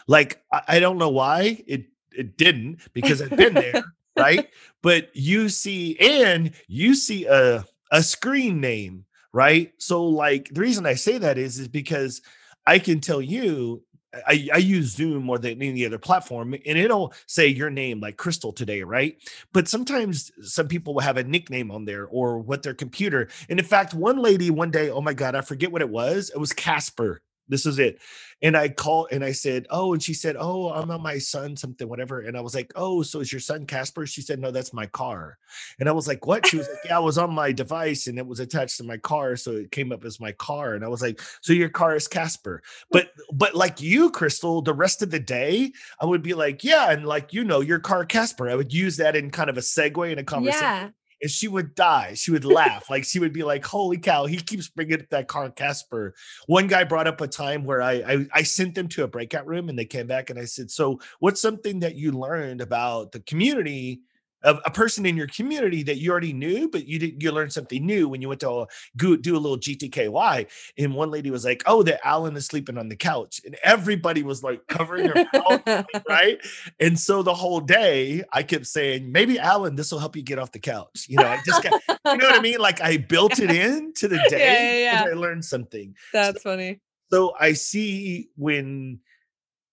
[0.06, 3.84] Like I, I don't know why it it didn't because I've been there,
[4.16, 4.48] right?
[4.82, 9.05] But you see, and you see a a screen name,
[9.36, 9.74] right?
[9.76, 12.22] So like the reason I say that is is because
[12.66, 13.82] I can tell you
[14.26, 18.16] I, I use Zoom more than any other platform, and it'll say your name like
[18.16, 19.18] Crystal today, right?
[19.52, 23.28] But sometimes some people will have a nickname on there or what their computer.
[23.50, 26.30] And in fact, one lady one day, oh my God, I forget what it was.
[26.30, 27.20] It was Casper.
[27.48, 28.00] This is it.
[28.42, 31.56] And I called and I said, Oh, and she said, Oh, I'm on my son,
[31.56, 32.20] something, whatever.
[32.20, 34.06] And I was like, Oh, so is your son Casper?
[34.06, 35.38] She said, No, that's my car.
[35.78, 36.46] And I was like, What?
[36.46, 38.98] She was like, Yeah, I was on my device and it was attached to my
[38.98, 39.36] car.
[39.36, 40.74] So it came up as my car.
[40.74, 42.62] And I was like, So your car is Casper.
[42.90, 46.90] But but like you, Crystal, the rest of the day, I would be like, Yeah,
[46.90, 48.50] and like you know, your car Casper.
[48.50, 50.90] I would use that in kind of a segue in a conversation Yeah.
[51.26, 52.14] And she would die.
[52.14, 52.88] She would laugh.
[52.88, 56.14] like she would be like, "Holy cow!" He keeps bringing up that car, Casper.
[56.46, 59.44] One guy brought up a time where I, I I sent them to a breakout
[59.44, 63.10] room, and they came back, and I said, "So, what's something that you learned about
[63.10, 64.02] the community?"
[64.46, 67.52] Of a person in your community that you already knew, but you didn't, you learned
[67.52, 70.46] something new when you went to go, do a little GTKY.
[70.78, 73.40] And one lady was like, Oh, that Alan is sleeping on the couch.
[73.44, 76.38] And everybody was like covering their mouth right?
[76.80, 80.38] And so the whole day I kept saying, maybe Alan, this will help you get
[80.38, 81.06] off the couch.
[81.08, 82.58] You know, I just got, you know what I mean?
[82.58, 85.16] Like I built it in to the day yeah, because yeah.
[85.16, 85.94] I learned something.
[86.12, 86.80] That's funny.
[87.10, 89.00] So I see when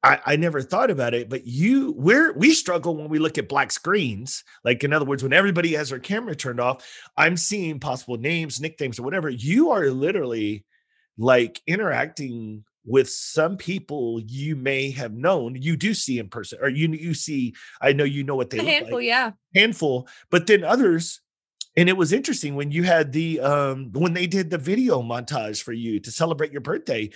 [0.04, 3.48] I, I never thought about it, but you, we're, we struggle when we look at
[3.48, 4.44] black screens.
[4.66, 6.86] Like, in other words, when everybody has their camera turned off,
[7.16, 9.30] I'm seeing possible names, nicknames, or whatever.
[9.30, 10.66] You are literally
[11.18, 16.68] like interacting with some people you may have known you do see in person or
[16.68, 19.32] you you see i know you know what they A handful, like yeah.
[19.56, 21.22] handful but then others
[21.76, 25.62] and it was interesting when you had the um when they did the video montage
[25.64, 27.10] for you to celebrate your birthday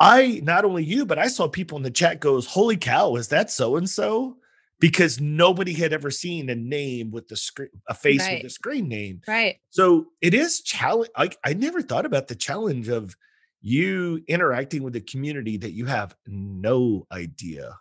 [0.00, 3.28] i not only you but i saw people in the chat goes holy cow is
[3.28, 4.36] that so and so
[4.80, 8.42] because nobody had ever seen a name with the screen a face Right.
[8.42, 9.56] with a screen name Right.
[9.70, 11.10] so it is challenge.
[11.16, 13.16] I, I never thought about the challenge of
[13.60, 17.78] you interacting with a community that you have no idea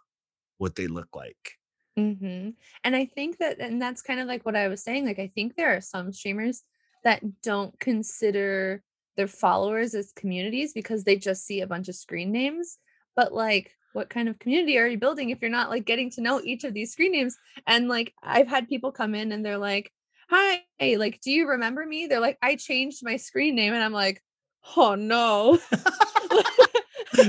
[0.58, 1.58] what they look like.
[1.98, 2.50] Hmm
[2.84, 5.06] And I think that, and that's kind of like what I was saying.
[5.06, 6.64] Like, I think there are some streamers
[7.04, 8.84] that don't consider
[9.16, 12.80] their followers as communities because they just see a bunch of screen names.
[13.16, 16.22] But, like, what kind of community are you building if you're not like getting to
[16.22, 17.38] know each of these screen names?
[17.68, 19.92] And, like, I've had people come in and they're like,
[20.30, 22.08] Hi, like, do you remember me?
[22.08, 23.74] They're like, I changed my screen name.
[23.74, 24.24] And I'm like,
[24.76, 25.60] Oh no.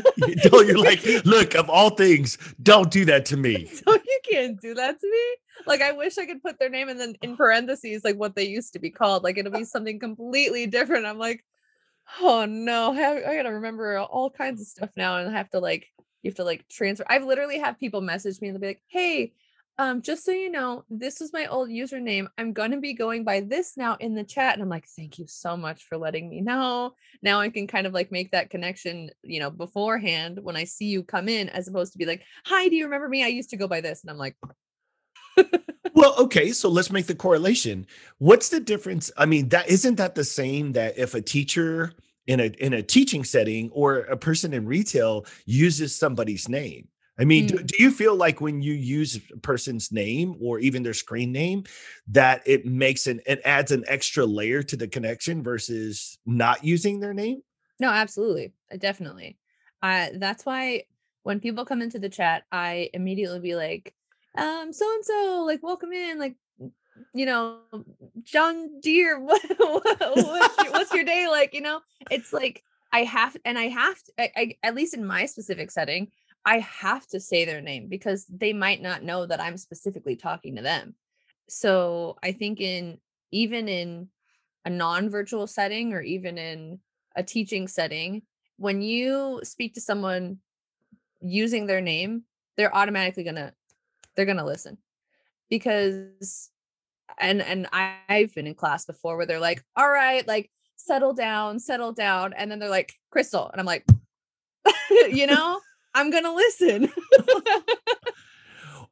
[0.16, 3.66] you know, you're like, look, of all things, don't do that to me.
[3.87, 5.37] so you can't do that to me.
[5.66, 8.46] Like I wish I could put their name and then in parentheses like what they
[8.46, 9.22] used to be called.
[9.22, 11.07] Like it'll be something completely different.
[11.07, 11.44] I'm like,
[12.20, 15.61] oh no, I, I gotta remember all kinds of stuff now, and I have to
[15.61, 15.90] like
[16.22, 17.04] you have to like transfer.
[17.09, 19.33] I've literally have people message me and they'll be like, hey.
[19.78, 22.28] Um, just so you know, this was my old username.
[22.38, 24.54] I'm gonna be going by this now in the chat.
[24.54, 26.94] And I'm like, thank you so much for letting me know.
[27.22, 30.87] Now I can kind of like make that connection, you know, beforehand when I see
[30.87, 33.24] you come in, as opposed to be like, hi, do you remember me?
[33.24, 34.02] I used to go by this.
[34.02, 34.37] And I'm like,
[35.94, 37.87] well, okay, so let's make the correlation.
[38.18, 39.10] What's the difference?
[39.16, 41.92] I mean, that isn't that the same that if a teacher
[42.26, 47.24] in a in a teaching setting or a person in retail uses somebody's name I
[47.24, 47.48] mean, mm.
[47.48, 51.31] do, do, you feel like when you use a person's name or even their screen
[51.31, 51.64] name,
[52.09, 57.00] that it makes an it adds an extra layer to the connection versus not using
[57.00, 57.42] their name?
[57.79, 59.38] No, absolutely, uh, definitely.
[59.83, 60.85] Uh, that's why
[61.24, 63.94] when people come into the chat, I immediately be like,
[64.37, 66.37] um, so and so, like, welcome in, like,
[67.14, 67.59] you know,
[68.22, 71.55] John Deere, what, what's, your, what's your day like?
[71.55, 75.05] You know, it's like I have, and I have to, I, I, at least in
[75.05, 76.09] my specific setting,
[76.44, 80.57] I have to say their name because they might not know that I'm specifically talking
[80.57, 80.94] to them.
[81.48, 82.98] So I think in
[83.30, 84.09] even in
[84.64, 86.80] a non-virtual setting or even in
[87.16, 88.22] a teaching setting,
[88.57, 90.38] when you speak to someone
[91.20, 92.24] using their name,
[92.57, 93.52] they're automatically gonna
[94.14, 94.78] they're gonna listen
[95.48, 96.50] because
[97.18, 101.12] and and I, I've been in class before where they're like, all right, like settle
[101.12, 103.85] down, settle down, and then they're like, Crystal, and I'm like,
[104.90, 105.61] you know,
[105.94, 106.85] I'm gonna listen.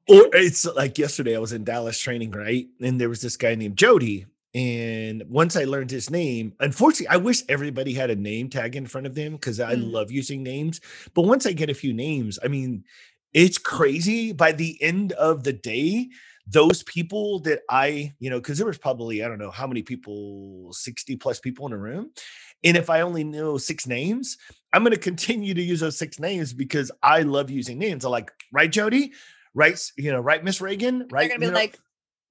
[0.08, 2.66] or it's like yesterday I was in Dallas training, right?
[2.80, 4.26] And there was this guy named Jody.
[4.54, 8.86] And once I learned his name, unfortunately, I wish everybody had a name tag in
[8.86, 9.90] front of them because I mm.
[9.90, 10.80] love using names.
[11.14, 12.84] But once I get a few names, I mean,
[13.32, 14.32] it's crazy.
[14.32, 16.10] By the end of the day,
[16.46, 19.82] those people that I, you know, because there was probably, I don't know how many
[19.82, 22.10] people, 60 plus people in a room.
[22.64, 24.38] And if I only know six names,
[24.72, 28.04] I'm going to continue to use those six names because I love using names.
[28.04, 29.12] I'm like, right, Jody?
[29.54, 31.06] Right, you know, right, Miss Reagan?
[31.10, 31.28] Right.
[31.28, 31.78] They're going to be know, like,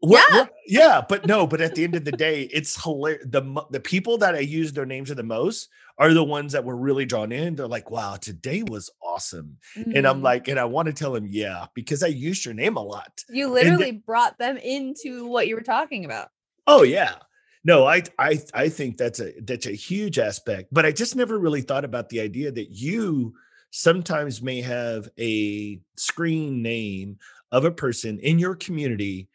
[0.01, 0.37] what, yeah.
[0.37, 3.23] What, yeah, but no, but at the end of the day, it's hilarious.
[3.27, 6.65] The the people that I use their names are the most are the ones that
[6.65, 7.55] were really drawn in.
[7.55, 9.57] They're like, wow, today was awesome.
[9.77, 9.97] Mm-hmm.
[9.97, 10.23] And I'm mm-hmm.
[10.23, 13.23] like, and I want to tell them, yeah, because I used your name a lot.
[13.29, 16.29] You literally brought them into what you were talking about.
[16.65, 17.15] Oh yeah.
[17.63, 21.37] No, I I I think that's a that's a huge aspect, but I just never
[21.37, 23.33] really thought about the idea that you
[23.69, 27.17] sometimes may have a screen name
[27.51, 29.29] of a person in your community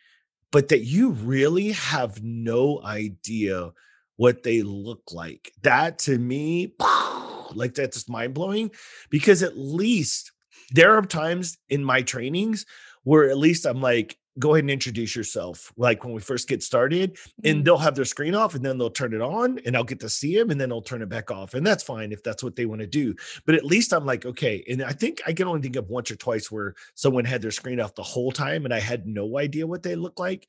[0.53, 3.71] but that you really have no idea
[4.17, 5.53] what they look like.
[5.63, 6.75] That to me,
[7.55, 8.71] like that's just mind blowing
[9.11, 10.33] because at least
[10.73, 12.65] there are times in my trainings
[13.05, 15.73] where at least I'm like, go ahead and introduce yourself.
[15.77, 17.63] Like when we first get started, and mm-hmm.
[17.65, 20.09] they'll have their screen off and then they'll turn it on and I'll get to
[20.09, 21.55] see them and then they'll turn it back off.
[21.55, 23.15] And that's fine if that's what they want to do.
[23.47, 24.65] But at least I'm like, okay.
[24.69, 27.51] And I think I can only think of once or twice where someone had their
[27.51, 30.49] screen off the whole time and I had no idea what they looked like.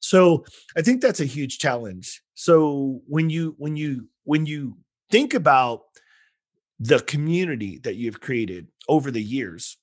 [0.00, 0.44] So
[0.76, 2.22] I think that's a huge challenge.
[2.34, 4.76] So when you when you when you
[5.10, 5.82] think about
[6.80, 9.76] the community that you've created over the years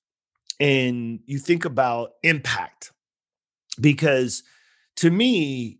[0.60, 2.92] and you think about impact
[3.80, 4.44] because
[4.98, 5.80] to me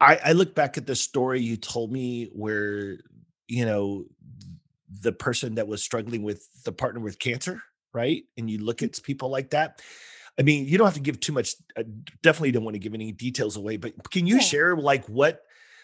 [0.00, 2.98] I, I look back at the story you told me where
[3.48, 4.04] you know
[5.00, 7.62] the person that was struggling with the partner with cancer
[7.92, 8.86] right and you look mm.
[8.86, 9.80] at people like that
[10.38, 11.54] I mean, you don't have to give too much.
[11.76, 11.84] I uh,
[12.22, 14.42] definitely don't want to give any details away, but can you yeah.
[14.42, 15.42] share like what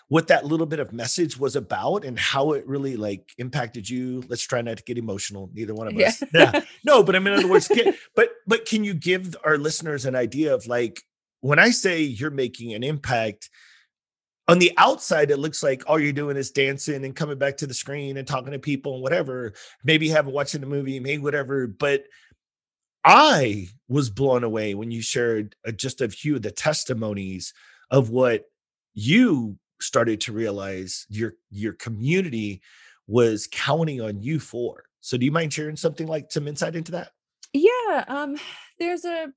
[0.09, 4.23] what that little bit of message was about and how it really like impacted you?
[4.29, 5.51] Let's try not to get emotional.
[5.55, 6.23] Neither one of us.
[6.35, 6.51] Yeah.
[6.55, 6.61] yeah.
[6.85, 10.05] No, but I mean, in other words, can, but but can you give our listeners
[10.05, 11.03] an idea of like
[11.43, 13.51] when I say you're making an impact?
[14.49, 17.67] on the outside, it looks like all you're doing is dancing and coming back to
[17.67, 19.53] the screen and talking to people and whatever.
[19.85, 21.67] Maybe you haven't watching the movie, maybe whatever.
[21.67, 22.05] But
[23.05, 27.55] I was blown away when you shared uh, just a few of the testimonies
[27.91, 28.45] of what
[28.95, 32.63] you started to realize your your community
[33.07, 34.85] was counting on you for.
[35.01, 37.11] So do you mind sharing something like some insight into that?
[37.53, 38.37] Yeah, um
[38.79, 39.33] there's a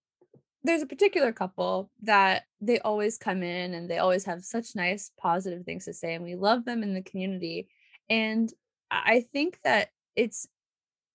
[0.65, 5.11] there's a particular couple that they always come in and they always have such nice
[5.17, 7.67] positive things to say and we love them in the community
[8.09, 8.51] and
[8.91, 10.47] I think that it's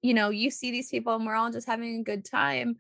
[0.03, 2.77] you know, you see these people and we're all just having a good time.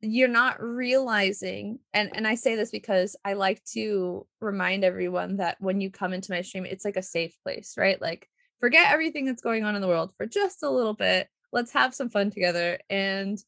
[0.00, 5.56] You're not realizing, and and I say this because I like to remind everyone that
[5.60, 8.00] when you come into my stream, it's like a safe place, right?
[8.00, 8.28] Like
[8.60, 11.28] forget everything that's going on in the world for just a little bit.
[11.52, 12.78] Let's have some fun together.
[12.90, 13.42] And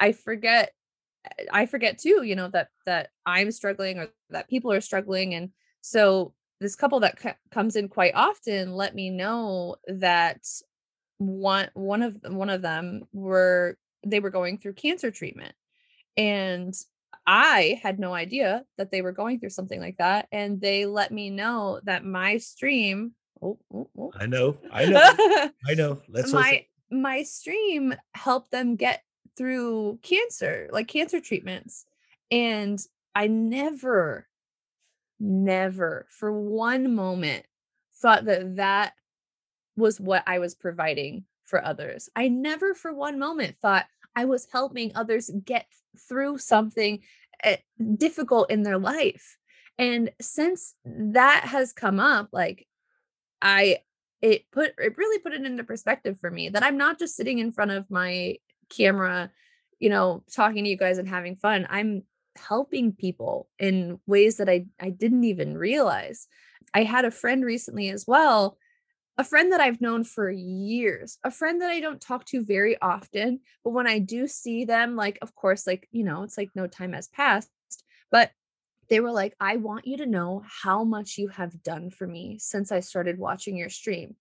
[0.00, 0.72] I forget
[1.52, 5.50] I forget too, you know, that that I'm struggling or that people are struggling and
[5.80, 10.46] so this couple that c- comes in quite often let me know that
[11.18, 15.54] one one of one of them were they were going through cancer treatment
[16.16, 16.74] and
[17.26, 20.26] I had no idea that they were going through something like that.
[20.32, 23.12] And they let me know that my stream.
[23.40, 24.12] Oh, oh, oh.
[24.18, 24.58] I know.
[24.72, 25.50] I know.
[25.66, 26.00] I know.
[26.08, 29.02] That's my my stream helped them get
[29.36, 31.86] through cancer, like cancer treatments.
[32.30, 32.78] And
[33.14, 34.26] I never,
[35.20, 37.46] never for one moment
[38.00, 38.94] thought that that
[39.76, 42.08] was what I was providing for others.
[42.16, 45.66] I never for one moment thought I was helping others get
[46.08, 47.00] through something
[47.42, 47.56] eh,
[47.96, 49.38] difficult in their life.
[49.78, 52.66] And since that has come up, like
[53.40, 53.78] I
[54.20, 57.38] it put it really put it into perspective for me that I'm not just sitting
[57.38, 58.36] in front of my
[58.74, 59.30] camera,
[59.78, 61.66] you know, talking to you guys and having fun.
[61.70, 62.02] I'm
[62.36, 66.28] helping people in ways that I I didn't even realize.
[66.74, 68.56] I had a friend recently as well
[69.18, 72.80] a friend that I've known for years, a friend that I don't talk to very
[72.80, 76.50] often, but when I do see them, like, of course, like, you know, it's like
[76.54, 77.50] no time has passed,
[78.10, 78.30] but
[78.88, 82.38] they were like, I want you to know how much you have done for me
[82.38, 84.16] since I started watching your stream.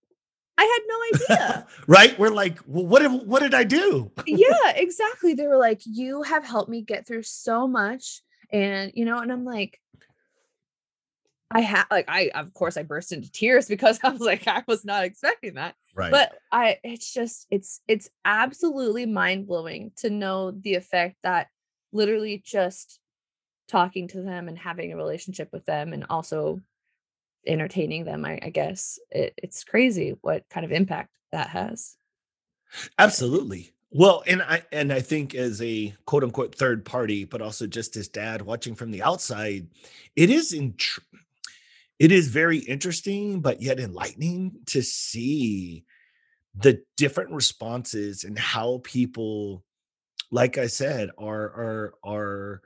[0.62, 1.68] I had no idea.
[1.88, 2.20] right?
[2.20, 4.12] We're like, well, what did, what did I do?
[4.28, 5.34] yeah, exactly.
[5.34, 8.22] They were like, you have helped me get through so much.
[8.52, 9.80] And, you know, and I'm like,
[11.54, 14.64] I had like I of course I burst into tears because I was like I
[14.68, 15.76] was not expecting that.
[15.94, 16.10] Right.
[16.10, 21.48] But I it's just it's it's absolutely mind-blowing to know the effect that
[21.92, 23.00] literally just
[23.68, 26.62] talking to them and having a relationship with them and also
[27.48, 31.98] entertaining them I, I guess it, it's crazy what kind of impact that has.
[33.00, 33.72] Absolutely.
[33.94, 37.98] Well, and I and I think as a quote unquote third party, but also just
[37.98, 39.68] as dad watching from the outside,
[40.16, 40.76] it is in
[42.00, 45.84] it is very interesting, but yet enlightening to see
[46.56, 49.64] the different responses and how people,
[50.32, 52.62] like I said, are are are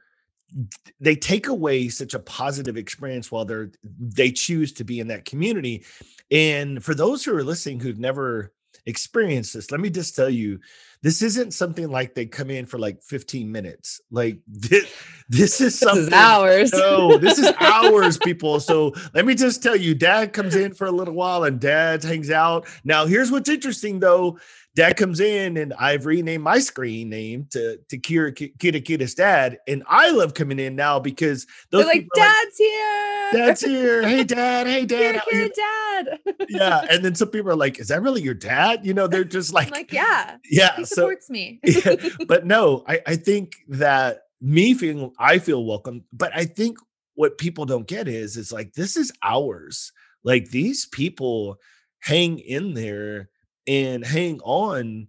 [1.00, 5.26] they take away such a positive experience while they're they choose to be in that
[5.26, 5.84] community.
[6.32, 8.54] And for those who are listening who've never
[8.86, 10.60] experienced this, let me just tell you
[11.06, 14.02] this isn't something like they come in for like 15 minutes.
[14.10, 14.92] Like this,
[15.30, 16.74] this is something this is hours.
[16.74, 18.60] No, this is hours, people.
[18.60, 22.04] So let me just tell you, dad comes in for a little while and dad
[22.04, 22.66] hangs out.
[22.84, 24.40] Now, here's what's interesting though.
[24.76, 29.58] Dad comes in and I've renamed my screen name to to Kira Kita Kita's dad.
[29.68, 33.30] And I love coming in now because those They're like, Dad's like, here.
[33.32, 34.02] Dad's here.
[34.02, 34.68] Hey, dad.
[34.68, 35.22] Hey, dad.
[35.32, 36.20] Kira, Kira dad.
[36.50, 36.86] yeah.
[36.90, 38.86] And then some people are like, Is that really your dad?
[38.86, 40.36] You know, they're just like, I'm like, Yeah.
[40.50, 40.84] Yeah.
[40.96, 41.60] Supports so, me.
[41.64, 41.96] yeah,
[42.28, 46.78] but no, I, I think that me feeling I feel welcome, but I think
[47.16, 49.92] what people don't get is is like this is ours.
[50.24, 51.58] Like these people
[52.02, 53.30] hang in there
[53.68, 55.08] and hang on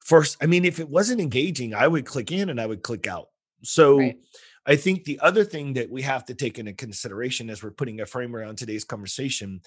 [0.00, 0.36] first.
[0.42, 3.28] I mean, if it wasn't engaging, I would click in and I would click out.
[3.62, 4.18] So right.
[4.66, 8.00] I think the other thing that we have to take into consideration as we're putting
[8.00, 9.60] a frame around today's conversation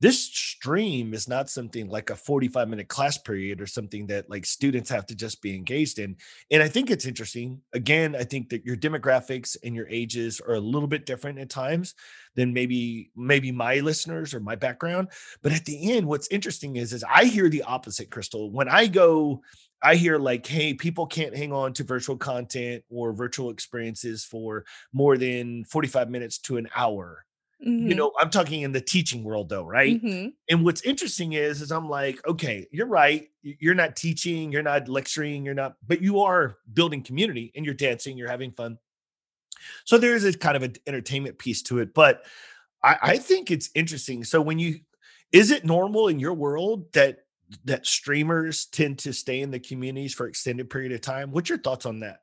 [0.00, 4.46] this stream is not something like a 45 minute class period or something that like
[4.46, 6.16] students have to just be engaged in.
[6.50, 7.60] And i think it's interesting.
[7.72, 11.50] Again i think that your demographics and your ages are a little bit different at
[11.50, 11.94] times
[12.34, 15.08] than maybe maybe my listeners or my background.
[15.42, 18.50] But at the end what's interesting is is i hear the opposite crystal.
[18.50, 19.42] When i go
[19.82, 24.66] I hear like, hey, people can't hang on to virtual content or virtual experiences for
[24.92, 27.24] more than 45 minutes to an hour.
[27.66, 27.88] Mm-hmm.
[27.88, 30.02] You know, I'm talking in the teaching world though, right?
[30.02, 30.28] Mm-hmm.
[30.48, 33.28] And what's interesting is is I'm like, okay, you're right.
[33.42, 37.74] You're not teaching, you're not lecturing, you're not, but you are building community and you're
[37.74, 38.78] dancing, you're having fun.
[39.84, 42.24] So there is a kind of an entertainment piece to it, but
[42.82, 44.24] I, I think it's interesting.
[44.24, 44.80] So when you
[45.32, 47.24] is it normal in your world that
[47.64, 51.30] that streamers tend to stay in the communities for extended period of time?
[51.30, 52.22] What's your thoughts on that?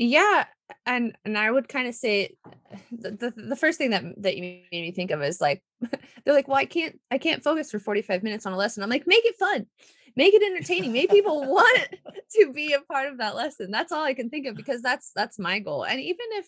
[0.00, 0.46] Yeah,
[0.86, 2.34] and and I would kind of say
[2.90, 5.62] the, the, the first thing that that you made me think of is like
[6.24, 8.82] they're like, well, I can't I can't focus for 45 minutes on a lesson.
[8.82, 9.66] I'm like, make it fun,
[10.16, 11.88] make it entertaining, make people want
[12.36, 13.70] to be a part of that lesson.
[13.70, 15.84] That's all I can think of because that's that's my goal.
[15.84, 16.46] And even if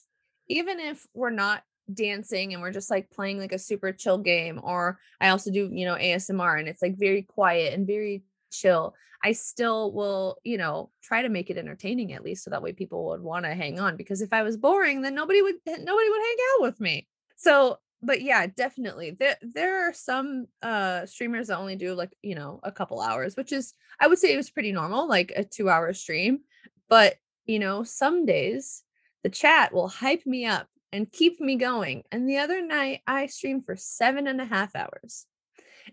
[0.49, 1.63] even if we're not
[1.93, 5.69] dancing and we're just like playing like a super chill game, or I also do,
[5.71, 10.59] you know, ASMR and it's like very quiet and very chill, I still will, you
[10.59, 13.55] know, try to make it entertaining at least so that way people would want to
[13.55, 16.81] hang on because if I was boring, then nobody would nobody would hang out with
[16.81, 17.07] me.
[17.37, 19.13] So, but yeah, definitely.
[19.13, 23.37] There there are some uh streamers that only do like, you know, a couple hours,
[23.37, 26.41] which is I would say it was pretty normal, like a 2-hour stream.
[26.89, 27.15] But,
[27.47, 28.83] you know, some days
[29.23, 32.03] the chat will hype me up and keep me going.
[32.11, 35.27] And the other night I streamed for seven and a half hours.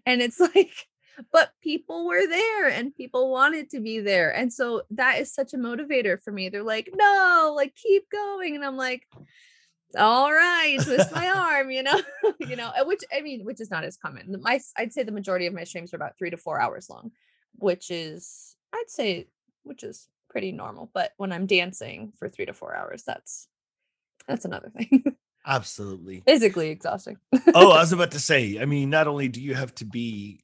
[0.05, 0.74] And it's like
[1.32, 4.36] but people were there and people wanted to be there.
[4.36, 6.49] And so that is such a motivator for me.
[6.49, 8.55] They're like, no, like keep going.
[8.55, 9.07] And I'm like,
[9.97, 11.99] all right, twist my arm, you know,
[12.39, 14.36] you know, uh, which I mean, which is not as common.
[14.41, 17.11] My I'd say the majority of my streams are about three to four hours long,
[17.57, 19.28] which is I'd say
[19.63, 20.89] which is pretty normal.
[20.93, 23.47] But when I'm dancing for three to four hours, that's
[24.28, 25.03] that's another thing.
[25.45, 26.22] Absolutely.
[26.28, 27.17] Physically exhausting.
[27.55, 30.41] oh, I was about to say, I mean, not only do you have to be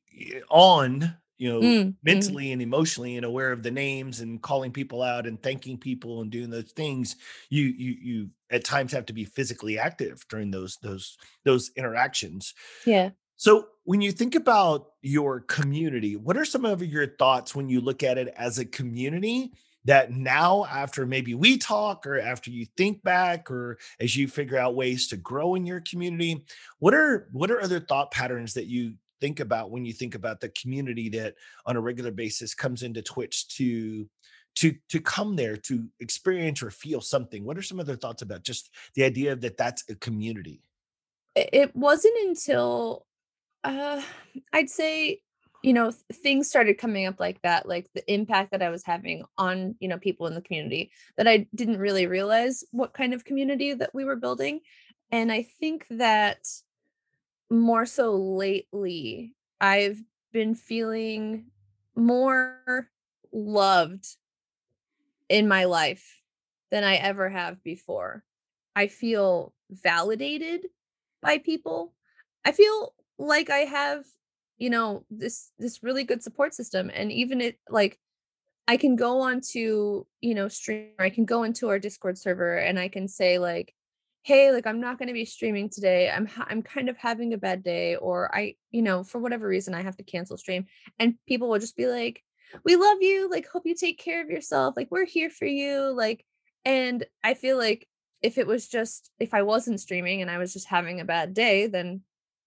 [0.50, 2.54] on, you know, mm, mentally mm.
[2.54, 6.32] and emotionally and aware of the names and calling people out and thanking people and
[6.32, 7.16] doing those things,
[7.50, 12.54] you you you at times have to be physically active during those those those interactions.
[12.86, 13.10] Yeah.
[13.38, 17.82] So, when you think about your community, what are some of your thoughts when you
[17.82, 19.52] look at it as a community
[19.86, 24.58] that now after maybe we talk or after you think back or as you figure
[24.58, 26.44] out ways to grow in your community
[26.80, 28.96] what are what are other thought patterns that you
[29.26, 31.34] think about when you think about the community that
[31.66, 34.08] on a regular basis comes into twitch to
[34.54, 37.44] to to come there to experience or feel something?
[37.44, 40.62] What are some other thoughts about just the idea that that's a community?
[41.36, 43.06] It wasn't until
[43.64, 44.00] uh
[44.54, 45.20] i'd say
[45.64, 49.24] you know things started coming up like that like the impact that i was having
[49.40, 53.26] on you know people in the community that i didn't really realize what kind of
[53.26, 54.60] community that we were building.
[55.12, 56.46] And i think that
[57.50, 60.02] more so lately i've
[60.34, 61.46] been feeling
[61.96, 62.90] more
[63.32, 64.06] loved
[65.30, 66.22] in my life
[66.72, 68.24] than i ever have before.
[68.76, 70.68] I feel validated
[71.22, 71.94] by people.
[72.44, 74.04] I feel like i have
[74.58, 78.00] you know this this really good support system and even it like
[78.68, 82.58] i can go on to you know stream i can go into our discord server
[82.58, 83.74] and i can say like
[84.26, 87.34] hey like i'm not going to be streaming today i'm ha- i'm kind of having
[87.34, 90.66] a bad day or i you know for whatever reason i have to cancel stream
[90.98, 92.24] and people will just be like
[92.64, 95.94] we love you like hope you take care of yourself like we're here for you
[95.96, 96.26] like
[96.66, 97.88] and i feel like
[98.24, 101.34] if it was just if i wasn't streaming and i was just having a bad
[101.34, 102.02] day then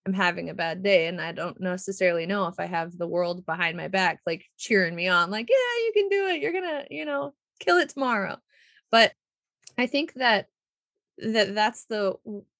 [0.06, 3.44] I'm having a bad day and I don't necessarily know if I have the world
[3.44, 6.64] behind my back like cheering me on like yeah you can do it you're going
[6.64, 8.38] to you know kill it tomorrow
[8.90, 9.12] but
[9.76, 10.46] I think that
[11.18, 12.14] that that's the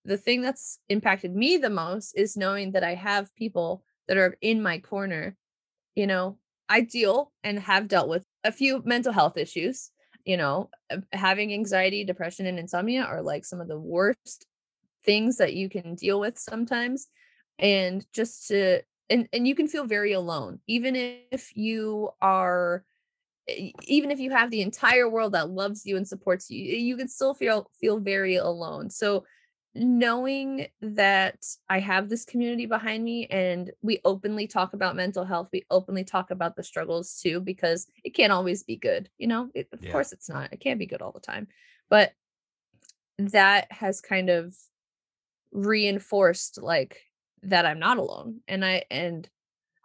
[0.04, 4.36] the thing that's impacted me the most is knowing that I have people that are
[4.40, 5.36] in my corner
[5.94, 6.38] you know
[6.68, 9.90] I deal and have dealt with a few mental health issues
[10.24, 14.46] you know um, having anxiety depression and insomnia are like some of the worst
[15.04, 17.08] things that you can deal with sometimes
[17.58, 20.96] and just to and and you can feel very alone even
[21.30, 22.84] if you are
[23.82, 27.08] even if you have the entire world that loves you and supports you you can
[27.08, 29.24] still feel feel very alone so
[29.74, 31.36] knowing that
[31.68, 36.04] i have this community behind me and we openly talk about mental health we openly
[36.04, 39.84] talk about the struggles too because it can't always be good you know it, of
[39.84, 39.92] yeah.
[39.92, 41.46] course it's not it can't be good all the time
[41.88, 42.12] but
[43.18, 44.54] that has kind of
[45.52, 47.00] reinforced like
[47.42, 48.40] that I'm not alone.
[48.48, 49.28] And I and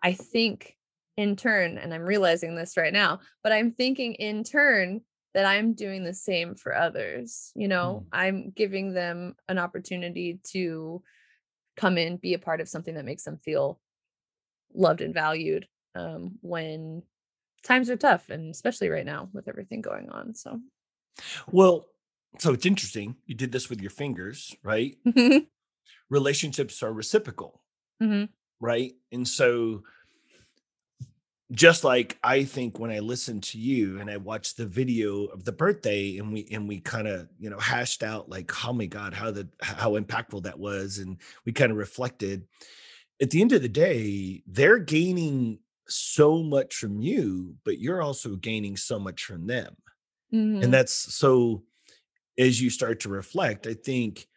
[0.01, 0.75] I think
[1.17, 5.01] in turn, and I'm realizing this right now, but I'm thinking in turn
[5.33, 7.51] that I'm doing the same for others.
[7.55, 8.07] You know, mm.
[8.11, 11.01] I'm giving them an opportunity to
[11.75, 13.79] come in, be a part of something that makes them feel
[14.73, 17.03] loved and valued um, when
[17.63, 20.35] times are tough, and especially right now with everything going on.
[20.35, 20.59] So,
[21.51, 21.85] well,
[22.39, 23.15] so it's interesting.
[23.25, 24.97] You did this with your fingers, right?
[26.09, 27.61] relationships are reciprocal
[28.01, 28.25] mm-hmm.
[28.59, 29.81] right and so
[31.53, 35.43] just like i think when i listen to you and i watched the video of
[35.43, 38.85] the birthday and we and we kind of you know hashed out like oh my
[38.85, 42.45] god how the how impactful that was and we kind of reflected
[43.21, 48.35] at the end of the day they're gaining so much from you but you're also
[48.35, 49.75] gaining so much from them
[50.33, 50.63] mm-hmm.
[50.63, 51.63] and that's so
[52.39, 54.27] as you start to reflect i think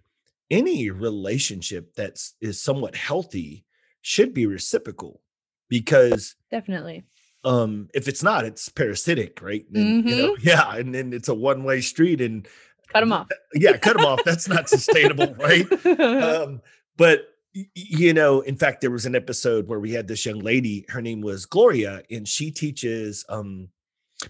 [0.50, 3.64] any relationship that's is somewhat healthy
[4.02, 5.20] should be reciprocal
[5.68, 7.04] because definitely
[7.44, 10.08] um if it's not it's parasitic right and, mm-hmm.
[10.08, 10.42] you know, mm-hmm.
[10.48, 12.48] yeah and then it's a one-way street and
[12.92, 16.60] cut them off yeah cut them off that's not sustainable right um
[16.96, 17.28] but
[17.74, 21.00] you know in fact there was an episode where we had this young lady her
[21.00, 23.68] name was gloria and she teaches um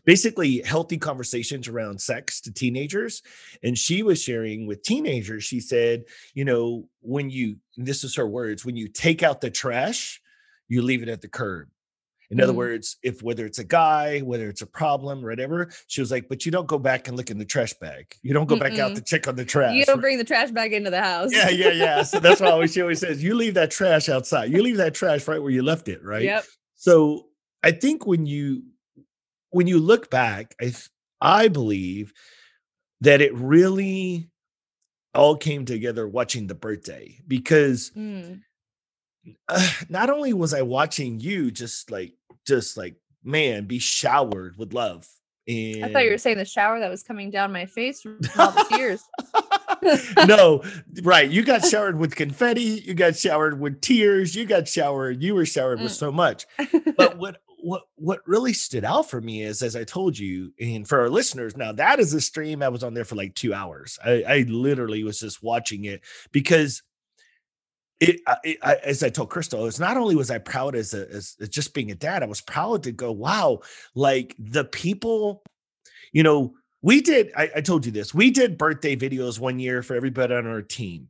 [0.05, 3.23] basically healthy conversations around sex to teenagers.
[3.63, 8.27] And she was sharing with teenagers, she said, you know, when you, this is her
[8.27, 10.21] words, when you take out the trash,
[10.69, 11.69] you leave it at the curb.
[12.31, 16.01] In mm other words, if whether it's a guy, whether it's a problem, whatever, she
[16.01, 18.15] was like, but you don't go back and look in the trash bag.
[18.23, 18.61] You don't go Mm-mm.
[18.61, 19.75] back out to check on the trash.
[19.75, 21.33] You don't bring the trash bag into the house.
[21.33, 22.03] yeah, yeah, yeah.
[22.03, 24.51] So that's why always, she always says, you leave that trash outside.
[24.51, 26.25] You leave that trash right where you left it, right?
[26.25, 26.45] Yep.
[26.75, 27.27] So
[27.63, 28.65] I think when you
[29.51, 30.75] when you look back, I
[31.21, 32.13] I believe
[33.01, 34.29] that it really
[35.15, 38.41] all came together watching the birthday because mm.
[39.49, 42.15] Uh, not only was I watching you just like
[42.47, 45.09] just like man be showered with love
[45.49, 48.19] and I thought you were saying the shower that was coming down my face from
[48.39, 49.03] all the tears.
[50.27, 50.63] no,
[51.03, 51.31] right.
[51.31, 52.83] You got showered with confetti.
[52.85, 54.35] You got showered with tears.
[54.35, 55.23] You got showered.
[55.23, 55.85] You were showered mm.
[55.85, 56.47] with so much.
[56.97, 60.87] But what what what really stood out for me is, as I told you, and
[60.87, 62.63] for our listeners, now that is a stream.
[62.63, 63.99] I was on there for like two hours.
[64.05, 66.01] I, I literally was just watching it
[66.33, 66.83] because
[68.01, 71.11] it, it I, as I told Crystal, it's not only was I proud as a
[71.11, 73.61] as, just being a dad, I was proud to go, wow,
[73.95, 75.43] like the people,
[76.13, 77.33] you know, we did.
[77.37, 78.15] I, I told you this.
[78.15, 81.09] We did birthday videos one year for everybody on our team,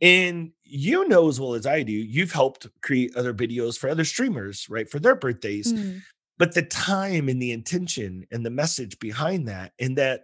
[0.00, 4.04] and you know as well as I do, you've helped create other videos for other
[4.04, 5.72] streamers, right, for their birthdays.
[5.72, 6.02] Mm.
[6.36, 10.22] But the time and the intention and the message behind that, and that,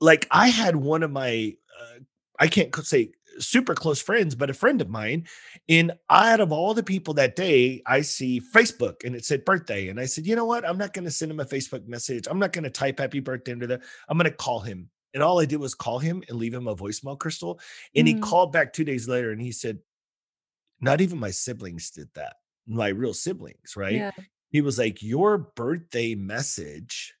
[0.00, 1.98] like, I had one of my, uh,
[2.40, 5.26] I can't say super close friends, but a friend of mine.
[5.68, 9.88] And out of all the people that day, I see Facebook and it said birthday.
[9.88, 10.66] And I said, you know what?
[10.66, 12.26] I'm not going to send him a Facebook message.
[12.30, 14.90] I'm not going to type happy birthday into the, I'm going to call him.
[15.14, 17.60] And all I did was call him and leave him a voicemail, Crystal.
[17.94, 18.14] And mm.
[18.14, 19.78] he called back two days later and he said,
[20.80, 22.36] not even my siblings did that.
[22.66, 23.94] My real siblings, right?
[23.94, 24.10] Yeah.
[24.50, 27.14] He was like, Your birthday message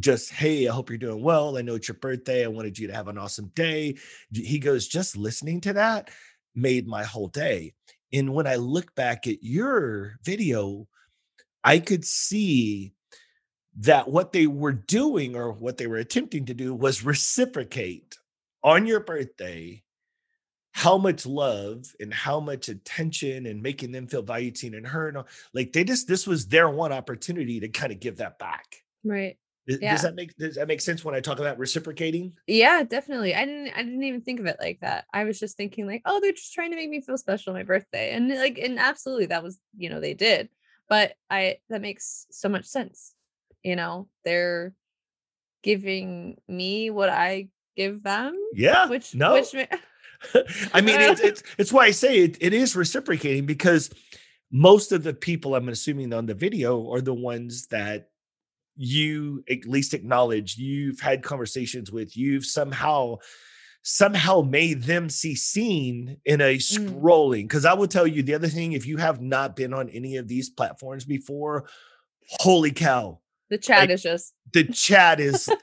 [0.00, 1.58] just hey i hope you're doing well.
[1.58, 2.44] I know it's your birthday.
[2.44, 3.96] I wanted you to have an awesome day.
[4.32, 6.10] He goes just listening to that
[6.54, 7.74] made my whole day.
[8.12, 10.86] And when i look back at your video
[11.64, 12.92] i could see
[13.78, 18.18] that what they were doing or what they were attempting to do was reciprocate
[18.62, 19.82] on your birthday
[20.72, 25.16] how much love and how much attention and making them feel valued seen and heard
[25.54, 28.76] like they just this was their one opportunity to kind of give that back.
[29.04, 29.36] Right
[29.66, 29.92] yeah.
[29.92, 32.32] Does that make does that make sense when I talk about reciprocating?
[32.46, 33.34] Yeah, definitely.
[33.34, 35.04] I didn't I didn't even think of it like that.
[35.12, 37.58] I was just thinking like, oh, they're just trying to make me feel special on
[37.58, 38.12] my birthday.
[38.12, 40.48] And like and absolutely that was, you know, they did.
[40.88, 43.14] But I that makes so much sense.
[43.62, 44.74] You know, they're
[45.62, 48.36] giving me what I give them.
[48.52, 48.88] Yeah.
[48.88, 49.34] Which no.
[49.34, 49.54] which
[50.74, 53.90] I mean it's, it's it's why I say it, it is reciprocating because
[54.50, 58.10] most of the people I'm assuming on the video are the ones that
[58.76, 63.16] you at least acknowledge you've had conversations with you've somehow
[63.82, 66.78] somehow made them see seen in a mm.
[66.78, 69.88] scrolling because i will tell you the other thing if you have not been on
[69.90, 71.68] any of these platforms before
[72.40, 73.18] holy cow
[73.50, 75.50] the chat like, is just the chat is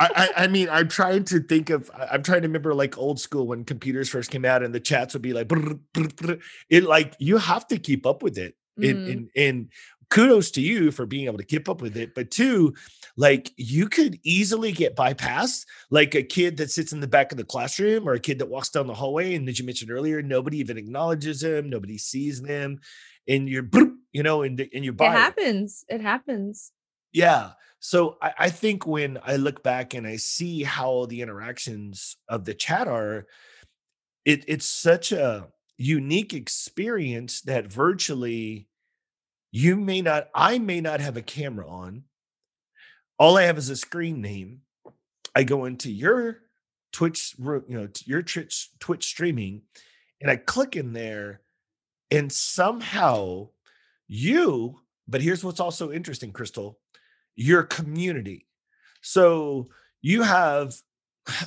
[0.00, 1.90] I, I, mean, I'm trying to think of.
[1.94, 5.12] I'm trying to remember like old school when computers first came out, and the chats
[5.12, 6.38] would be like, brr, brr, brr.
[6.70, 8.54] it like you have to keep up with it.
[8.78, 8.90] Mm.
[8.90, 9.68] And, and and
[10.10, 12.14] kudos to you for being able to keep up with it.
[12.14, 12.74] But two,
[13.16, 17.38] like you could easily get bypassed, like a kid that sits in the back of
[17.38, 19.34] the classroom or a kid that walks down the hallway.
[19.34, 22.80] And as you mentioned earlier, nobody even acknowledges them, nobody sees them,
[23.28, 23.68] and you're,
[24.12, 25.14] you know, and and you buy.
[25.14, 25.84] It happens.
[25.88, 26.72] It happens.
[27.12, 27.52] Yeah.
[27.78, 32.44] So I, I think when I look back and I see how the interactions of
[32.44, 33.26] the chat are,
[34.24, 35.48] it it's such a
[35.78, 38.68] unique experience that virtually
[39.52, 42.04] you may not, I may not have a camera on.
[43.18, 44.62] All I have is a screen name.
[45.34, 46.38] I go into your
[46.92, 49.62] Twitch, you know, your Twitch, Twitch streaming,
[50.20, 51.40] and I click in there,
[52.10, 53.50] and somehow
[54.08, 56.78] you, but here's what's also interesting, Crystal,
[57.36, 58.46] your community.
[59.02, 59.68] So
[60.02, 60.74] you have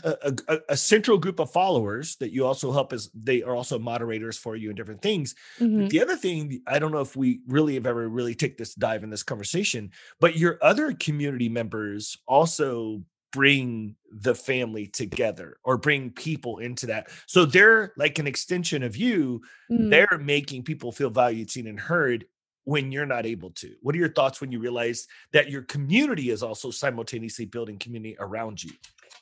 [0.03, 3.79] a, a, a, central group of followers that you also help as they are also
[3.79, 5.35] moderators for you and different things.
[5.59, 5.87] Mm-hmm.
[5.87, 9.03] The other thing, I don't know if we really have ever really take this dive
[9.03, 16.11] in this conversation, but your other community members also bring the family together or bring
[16.11, 17.09] people into that.
[17.25, 19.41] So they're like an extension of you.
[19.71, 19.89] Mm-hmm.
[19.89, 22.25] They're making people feel valued, seen, and heard
[22.65, 23.73] when you're not able to.
[23.81, 28.15] What are your thoughts when you realize that your community is also simultaneously building community
[28.19, 28.71] around you?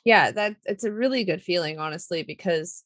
[0.04, 2.84] Yeah that it's a really good feeling honestly because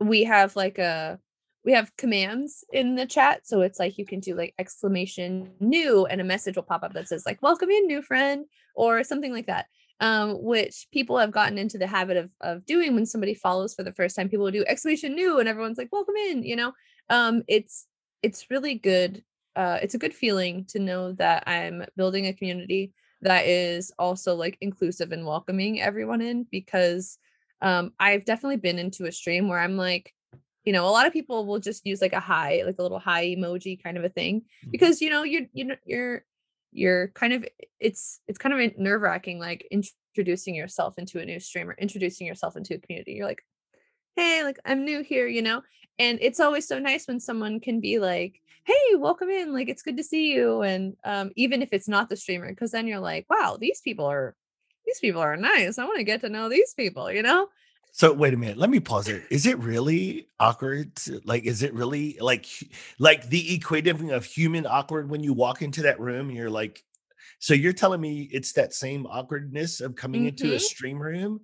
[0.00, 1.18] we have like a
[1.64, 6.06] we have commands in the chat so it's like you can do like exclamation new
[6.06, 9.32] and a message will pop up that says like welcome in new friend or something
[9.32, 9.66] like that
[9.98, 13.82] um, which people have gotten into the habit of of doing when somebody follows for
[13.82, 16.72] the first time people will do exclamation new and everyone's like welcome in you know?
[17.08, 17.86] Um, it's
[18.22, 19.22] it's really good
[19.56, 22.92] uh, it's a good feeling to know that i'm building a community
[23.22, 27.18] that is also like inclusive and welcoming everyone in because
[27.62, 30.12] um I've definitely been into a stream where I'm like
[30.64, 32.98] you know, a lot of people will just use like a high, like a little
[32.98, 34.70] high emoji kind of a thing Mhm.
[34.72, 36.24] because you know, you're you know, you're
[36.72, 37.46] you're kind of
[37.80, 42.56] it's it's kind of nerve wracking like introducing yourself into a new streamer, introducing yourself
[42.56, 43.12] into a community.
[43.12, 43.44] You're like,
[44.16, 45.62] hey, like I'm new here, you know?
[45.98, 49.82] And it's always so nice when someone can be like, hey, welcome in, like it's
[49.82, 50.62] good to see you.
[50.62, 54.06] And um, even if it's not the streamer, because then you're like, wow, these people
[54.06, 54.34] are
[54.84, 55.78] these people are nice.
[55.78, 57.48] I want to get to know these people, you know?
[57.92, 59.22] So wait a minute, let me pause it.
[59.30, 60.92] Is it really awkward?
[61.24, 62.46] like, is it really like
[62.98, 66.82] like the equating of human awkward when you walk into that room and you're like,
[67.38, 70.60] so you're telling me it's that same awkwardness of coming into a Mhm.
[70.60, 71.40] stream room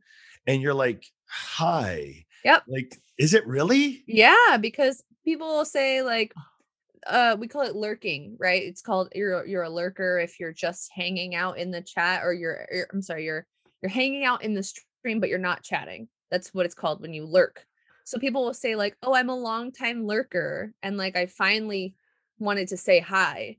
[0.47, 2.27] and you're like, hi.
[2.45, 2.64] Yep.
[2.66, 4.03] Like, is it really?
[4.07, 6.35] Yeah, because people will say like
[7.07, 8.63] uh we call it lurking, right?
[8.63, 12.33] It's called you're you're a lurker if you're just hanging out in the chat or
[12.33, 13.47] you're, you're I'm sorry, you're
[13.83, 16.09] you're hanging out in the stream but you're not chatting.
[16.31, 17.67] That's what it's called when you lurk.
[18.05, 21.95] So people will say like, "Oh, I'm a long time lurker." And like I finally
[22.39, 23.59] wanted to say hi.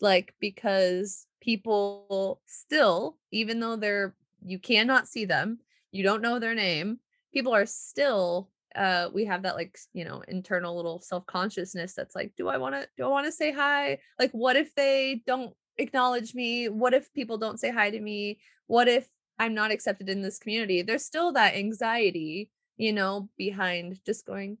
[0.00, 4.14] Like because people still even though they're
[4.44, 5.58] you cannot see them,
[5.92, 6.98] you don't know their name,
[7.32, 12.32] people are still uh we have that like you know internal little self-consciousness that's like
[12.36, 13.98] do i want to do i want to say hi?
[14.18, 16.68] Like what if they don't acknowledge me?
[16.68, 18.38] What if people don't say hi to me?
[18.66, 19.08] What if
[19.38, 20.82] i'm not accepted in this community?
[20.82, 24.58] There's still that anxiety you know behind just going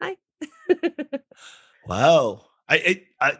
[0.00, 0.16] hi.
[1.84, 2.46] Wow.
[2.68, 3.38] I it I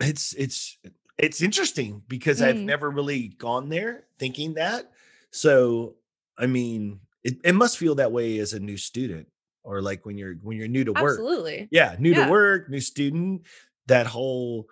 [0.00, 0.78] it's it's
[1.16, 4.92] it's interesting because I've Mm, never really gone there thinking that.
[5.30, 5.96] So
[6.36, 9.28] I mean, it, it must feel that way as a new student
[9.62, 11.18] or like when you're when you're new to work.
[11.20, 13.42] absolutely Yeah, new to work, new student,
[13.86, 14.66] that whole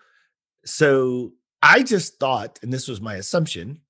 [0.64, 1.32] so
[1.62, 3.80] I just thought, and this was my assumption,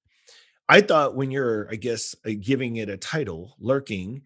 [0.69, 4.23] I thought when you're, I guess, uh, giving it a title, lurking,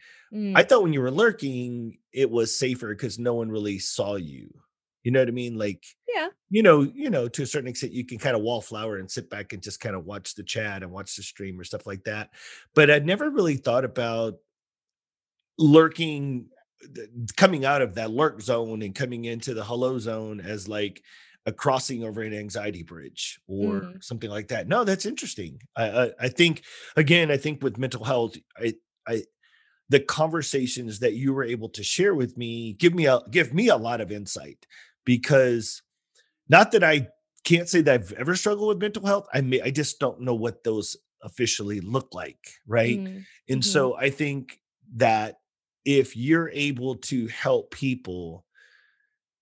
[0.54, 4.16] I Mm, thought when you were lurking, it was safer because no one really saw
[4.16, 4.50] you.
[5.02, 5.56] You know what I mean?
[5.56, 8.98] Like, yeah you know, you know, to a certain extent, you can kind of wallflower
[8.98, 11.64] and sit back and just kind of watch the chat and watch the stream or
[11.64, 12.30] stuff like that.
[12.74, 14.34] But I'd never really thought about
[15.58, 16.46] lurking,
[17.36, 21.02] coming out of that lurk zone and coming into the hello zone as like
[21.46, 24.66] a crossing over an anxiety bridge or mm, something like that.
[24.66, 25.60] No, that's interesting.
[25.76, 26.64] I, I, I think
[26.96, 28.74] again, I think with mental health, I,
[29.06, 29.22] I,
[29.88, 33.68] the conversations that you were able to share with me give me a give me
[33.68, 34.66] a lot of insight
[35.04, 35.82] because
[36.48, 37.08] not that I
[37.44, 39.28] can't say that I've ever struggled with mental health.
[39.32, 43.02] I may I just don't know what those officially look like, right?
[43.02, 43.64] mm, And mhm.
[43.64, 44.60] so I think
[44.96, 45.40] that
[45.84, 48.46] if you're able to help people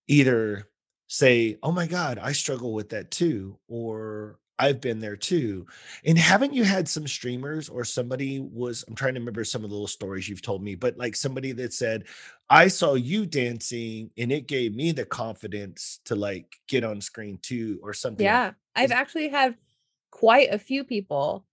[0.06, 0.68] either
[1.08, 5.66] say, "Oh my god, I struggle with that too," or "I've been there too."
[6.04, 9.70] And haven't you had some streamers or somebody was I'm trying to remember some of
[9.70, 12.04] the little stories you've told me, but like somebody that said,
[12.50, 17.38] "I saw you dancing and it gave me the confidence to like get on screen
[17.42, 18.24] too," or something.
[18.24, 19.56] yeah i've actually had
[20.10, 21.44] quite a few people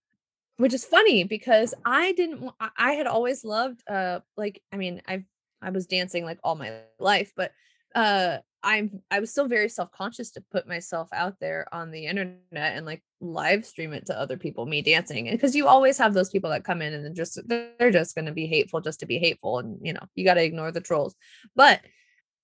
[0.57, 5.25] which is funny because I didn't I had always loved uh like I mean I've
[5.61, 7.51] I was dancing like all my life but
[7.95, 12.75] uh I'm I was still very self-conscious to put myself out there on the internet
[12.75, 16.13] and like live stream it to other people me dancing and because you always have
[16.13, 19.19] those people that come in and just they're just to be hateful just to be
[19.19, 21.15] hateful and you know you got to ignore the trolls
[21.55, 21.81] but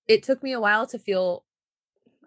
[0.07, 1.43] it took me a while to feel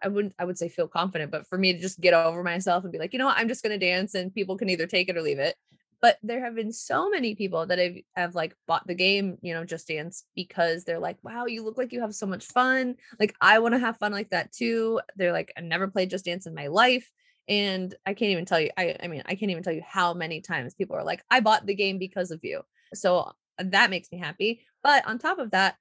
[0.02, 2.84] I wouldn't I would say feel confident, but for me to just get over myself
[2.84, 5.08] and be like, you know what, I'm just gonna dance and people can either take
[5.08, 5.56] it or leave it.
[6.04, 9.54] But there have been so many people that have, have like bought the game, you
[9.54, 12.96] know, just dance because they're like, wow, you look like you have so much fun.
[13.18, 15.00] Like I want to have fun like that too.
[15.16, 17.10] They're like, I never played just dance in my life.
[17.48, 20.12] And I can't even tell you, I I mean, I can't even tell you how
[20.12, 22.60] many times people are like, I bought the game because of you.
[22.92, 24.60] So that makes me happy.
[24.82, 25.76] But on top of that,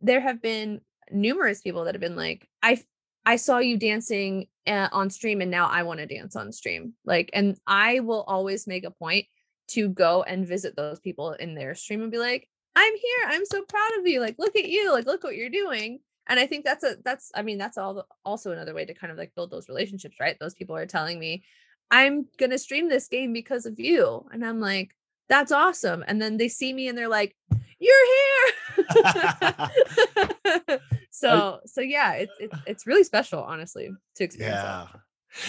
[0.00, 2.82] there have been numerous people that have been like, I
[3.26, 6.94] I saw you dancing uh, on stream and now I want to dance on stream.
[7.04, 9.26] Like, and I will always make a point
[9.68, 13.28] to go and visit those people in their stream and be like, I'm here.
[13.28, 14.20] I'm so proud of you.
[14.20, 14.92] Like, look at you.
[14.92, 16.00] Like, look what you're doing.
[16.28, 19.10] And I think that's a, that's, I mean, that's all also another way to kind
[19.10, 20.36] of like build those relationships, right?
[20.38, 21.44] Those people are telling me,
[21.90, 24.26] I'm going to stream this game because of you.
[24.32, 24.90] And I'm like,
[25.28, 26.04] that's awesome.
[26.06, 27.36] And then they see me and they're like,
[27.78, 28.54] you're here.
[31.10, 34.88] so so yeah, it's it's it's really special, honestly, to experience that.
[34.92, 35.00] Yeah.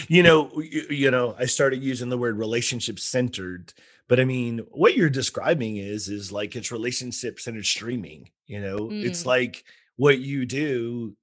[0.10, 3.74] You know, you, you know, I started using the word relationship centered,
[4.08, 8.96] but I mean, what you're describing is is like it's relationship centered streaming, you know.
[9.02, 9.64] It's Mm, like
[9.98, 11.16] what you do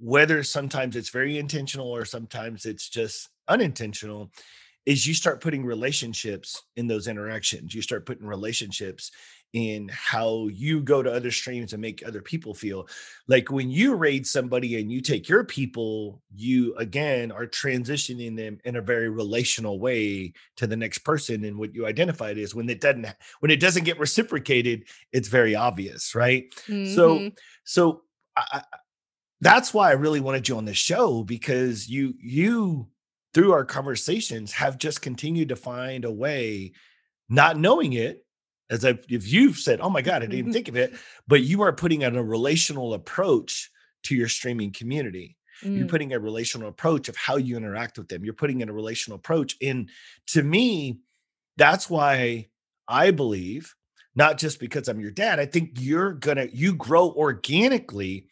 [0.00, 4.30] whether sometimes it's very intentional or sometimes it's just unintentional
[4.84, 7.74] is you start putting relationships in those interactions.
[7.74, 9.12] You start putting relationships
[9.52, 12.88] in how you go to other streams and make other people feel.
[13.28, 18.58] Like when you raid somebody and you take your people, you again are transitioning them
[18.64, 21.44] in a very relational way to the next person.
[21.44, 23.06] And what you identified is when it doesn't
[23.40, 26.50] when it doesn't get reciprocated, it's very obvious, right?
[26.66, 26.94] Mm-hmm.
[26.94, 27.30] So
[27.64, 28.02] so
[28.36, 28.62] I,
[29.42, 32.88] that's why I really wanted you on the show because you you
[33.34, 36.72] through our conversations have just continued to find a way,
[37.28, 38.24] not knowing it,
[38.72, 40.52] as if, if you've said, "Oh my God, I didn't even mm-hmm.
[40.52, 40.94] think of it,"
[41.28, 43.70] but you are putting in a relational approach
[44.04, 45.36] to your streaming community.
[45.62, 45.78] Mm.
[45.78, 48.24] You're putting a relational approach of how you interact with them.
[48.24, 49.90] You're putting in a relational approach, and
[50.28, 51.00] to me,
[51.56, 52.48] that's why
[52.88, 53.74] I believe,
[54.16, 55.38] not just because I'm your dad.
[55.38, 58.26] I think you're gonna you grow organically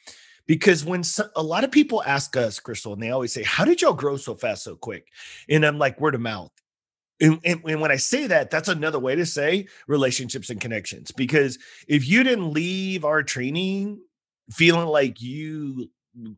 [0.47, 3.64] because when so, a lot of people ask us crystal and they always say how
[3.64, 5.07] did y'all grow so fast so quick
[5.49, 6.51] and i'm like word of mouth
[7.21, 11.11] and, and, and, when I say that, that's another way to say relationships and connections.
[11.12, 14.01] Because if you didn't leave our training
[14.51, 15.91] feeling like you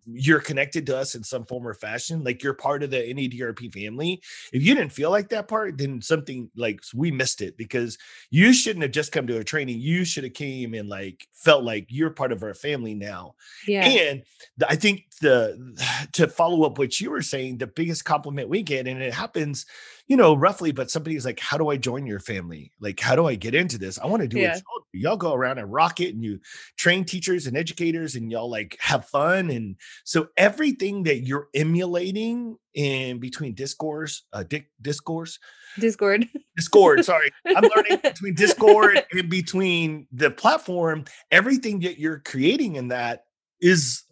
[0.06, 3.72] you're connected to us in some form or fashion like you're part of the NADRP
[3.72, 4.22] family
[4.52, 7.96] if you didn't feel like that part then something like we missed it because
[8.30, 11.64] you shouldn't have just come to a training you should have came and like felt
[11.64, 13.34] like you're part of our family now
[13.66, 14.22] yeah and
[14.68, 15.74] i think the
[16.12, 19.64] to follow up what you were saying the biggest compliment we get and it happens
[20.06, 22.72] you know, roughly, but somebody's like, How do I join your family?
[22.80, 23.98] Like, how do I get into this?
[23.98, 24.56] I want to do yeah.
[24.56, 24.62] it.
[24.92, 26.38] Y'all go around and rock it and you
[26.76, 29.50] train teachers and educators and y'all like have fun.
[29.50, 35.38] And so everything that you're emulating in between discourse, uh, di- discourse,
[35.78, 37.04] Discord, Discord.
[37.04, 41.04] Sorry, I'm learning between Discord and between the platform.
[41.30, 43.24] Everything that you're creating in that
[43.60, 44.02] is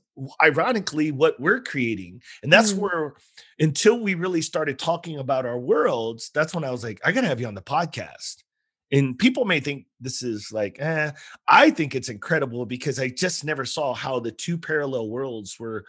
[0.42, 2.78] ironically what we're creating and that's mm.
[2.78, 3.14] where
[3.58, 7.26] until we really started talking about our worlds that's when i was like i gotta
[7.26, 8.36] have you on the podcast
[8.92, 11.10] and people may think this is like eh.
[11.48, 15.84] i think it's incredible because i just never saw how the two parallel worlds were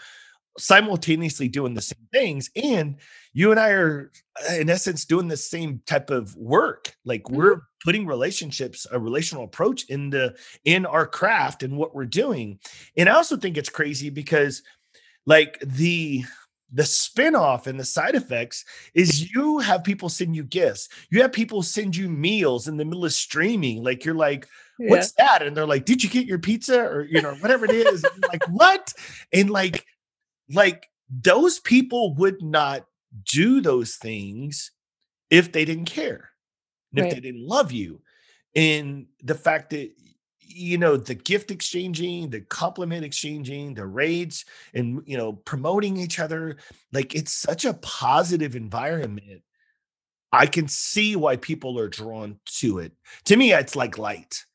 [0.57, 2.97] simultaneously doing the same things and
[3.33, 4.11] you and i are
[4.49, 6.95] uh, in essence doing the same type of work.
[7.05, 7.35] Like mm-hmm.
[7.35, 10.35] we're putting relationships a relational approach in the
[10.65, 12.59] in our craft and what we're doing.
[12.97, 14.63] And i also think it's crazy because
[15.25, 16.23] like the
[16.73, 20.87] the spin-off and the side effects is you have people send you gifts.
[21.09, 23.83] You have people send you meals in the middle of streaming.
[23.83, 24.47] Like you're like
[24.77, 25.25] what's yeah.
[25.27, 25.45] that?
[25.45, 26.81] And they're like did you get your pizza?
[26.81, 28.05] or you know whatever it is.
[28.29, 28.93] Like what?
[29.33, 29.85] And like
[30.53, 32.85] like those people would not
[33.25, 34.71] do those things
[35.29, 36.29] if they didn't care
[36.91, 37.07] and right.
[37.07, 38.01] if they didn't love you
[38.55, 39.91] and the fact that
[40.39, 46.19] you know the gift exchanging the compliment exchanging the raids and you know promoting each
[46.19, 46.57] other
[46.91, 49.41] like it's such a positive environment
[50.31, 52.91] i can see why people are drawn to it
[53.23, 54.45] to me it's like light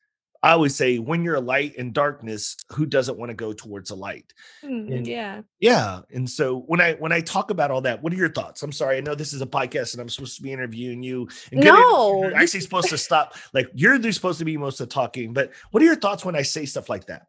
[0.47, 3.89] I always say when you're a light in darkness, who doesn't want to go towards
[3.89, 4.33] a light?
[4.63, 5.41] Mm, and, yeah.
[5.59, 6.03] Yeah.
[6.09, 8.63] And so when I when I talk about all that, what are your thoughts?
[8.63, 11.27] I'm sorry, I know this is a podcast and I'm supposed to be interviewing you.
[11.51, 13.35] And no, you're actually supposed to stop.
[13.51, 16.43] Like you're supposed to be most of talking, but what are your thoughts when I
[16.43, 17.27] say stuff like that?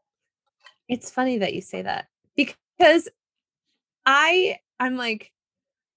[0.88, 2.06] It's funny that you say that
[2.36, 3.08] because
[4.06, 5.32] I I'm like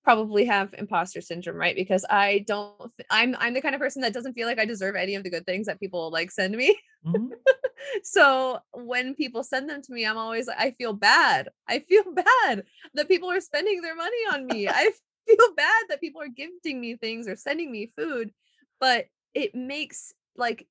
[0.03, 1.75] probably have imposter syndrome, right?
[1.75, 4.95] Because I don't I'm I'm the kind of person that doesn't feel like I deserve
[4.95, 6.77] any of the good things that people like send me.
[7.05, 7.27] Mm-hmm.
[8.03, 11.49] so when people send them to me, I'm always like I feel bad.
[11.67, 12.63] I feel bad
[12.95, 14.67] that people are spending their money on me.
[14.69, 14.91] I
[15.27, 18.31] feel bad that people are gifting me things or sending me food,
[18.79, 20.67] but it makes like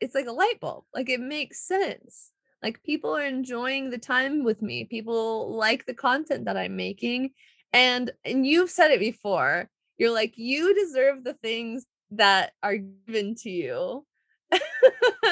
[0.00, 0.84] it's like a light bulb.
[0.94, 2.30] Like it makes sense.
[2.62, 4.84] Like people are enjoying the time with me.
[4.84, 7.30] People like the content that I'm making
[7.72, 9.68] and and you've said it before.
[9.98, 14.06] You're like you deserve the things that are given to you.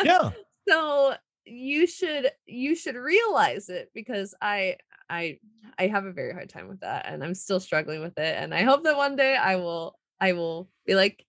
[0.05, 0.31] yeah.
[0.67, 1.15] So
[1.45, 4.79] you should you should realize it because I
[5.11, 5.39] I
[5.79, 8.55] I have a very hard time with that and I'm still struggling with it and
[8.55, 11.27] I hope that one day I will I will be like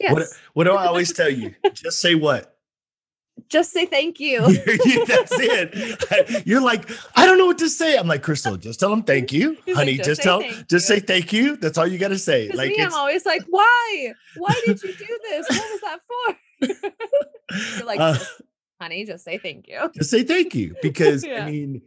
[0.00, 0.14] yes.
[0.14, 1.54] What what do I always tell you?
[1.74, 2.55] Just say what?
[3.48, 4.40] Just say thank you.
[5.06, 6.46] That's it.
[6.46, 7.96] You're like, I don't know what to say.
[7.96, 9.92] I'm like, Crystal, just tell them thank you, He's honey.
[9.92, 10.78] Like, just, just tell, just you.
[10.80, 11.56] say thank you.
[11.56, 12.48] That's all you got to say.
[12.48, 14.12] Like, me, I'm always like, why?
[14.36, 15.46] Why did you do this?
[15.48, 17.76] What was that for?
[17.76, 18.18] You're like, uh,
[18.80, 19.90] honey, just say thank you.
[19.94, 21.44] Just say thank you because yeah.
[21.44, 21.82] I mean.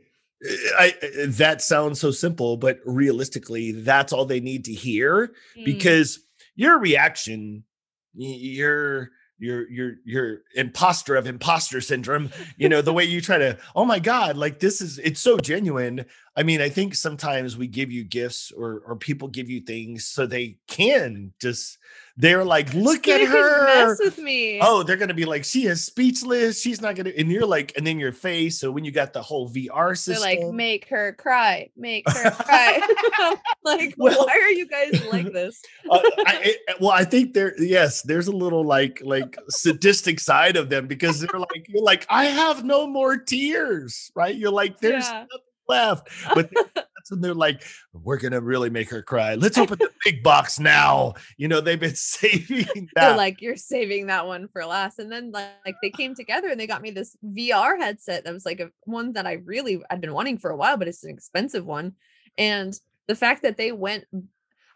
[0.78, 0.94] I,
[1.28, 5.66] that sounds so simple, but realistically, that's all they need to hear mm.
[5.66, 6.22] because
[6.56, 7.66] your reaction,
[8.14, 13.58] your your your your imposter of imposter syndrome you know the way you try to
[13.76, 16.06] oh my god like this is it's so genuine
[16.40, 20.06] I mean, I think sometimes we give you gifts or or people give you things
[20.08, 21.78] so they can just
[22.16, 23.66] they're like, look You at her.
[23.88, 24.60] mess with me.
[24.62, 26.62] Oh, they're gonna be like, she is speechless.
[26.62, 28.60] She's not gonna, and you're like, and then your face.
[28.60, 32.32] So when you got the whole VR They're system, like, make her cry, make her
[32.46, 32.80] cry.
[33.64, 35.62] Like, Well- why are you guys like this?
[35.90, 40.56] uh, I, I- well, I think there, yes, there's a little like like sadistic side
[40.58, 44.36] of them because they're like, you're like, I have no more tears, right?
[44.36, 45.22] You're like, there's Yeah.
[45.32, 47.64] nothing left, but that's when they're like,
[47.94, 49.36] we're gonna really make her cry.
[49.36, 51.14] Let's open the big box now.
[51.38, 53.10] You know, they've been saving that.
[53.10, 55.00] They're like, you're saving that one for last.
[55.00, 58.34] And then like, like, they came together and they got me this VR headset that
[58.34, 61.04] was like a one that I really I'd been wanting for a while, but it's
[61.04, 61.94] an expensive one.
[62.38, 64.06] And the fact that they went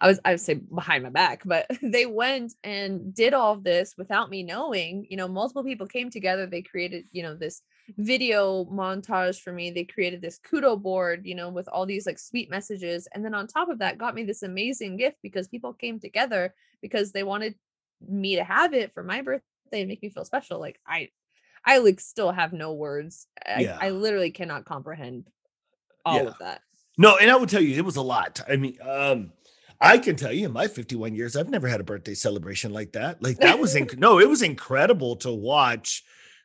[0.04, 3.64] I was I would say behind my back, but they went and did all of
[3.64, 5.08] this without me knowing.
[5.10, 6.46] You know, multiple people came together.
[6.46, 7.62] They created, you know, this
[7.98, 9.72] video montage for me.
[9.72, 13.08] They created this kudo board, you know, with all these like sweet messages.
[13.14, 16.54] And then on top of that, got me this amazing gift because people came together
[16.82, 17.56] because they wanted
[18.08, 19.44] me to have it for my birthday
[19.82, 20.60] and make me feel special.
[20.60, 21.10] Like I
[21.66, 23.28] I like still have no words.
[23.46, 23.78] I, Yeah.
[23.80, 25.30] I literally cannot comprehend
[26.06, 26.28] all Yeah.
[26.30, 26.62] of that.
[26.98, 28.42] No, and I will tell you, it was a lot.
[28.48, 29.32] I mean, um,
[29.82, 32.92] I can tell you in my 51 years, I've never had a birthday celebration like
[32.94, 33.22] that.
[33.24, 36.04] Like that was inc- no, it was incredible to watch.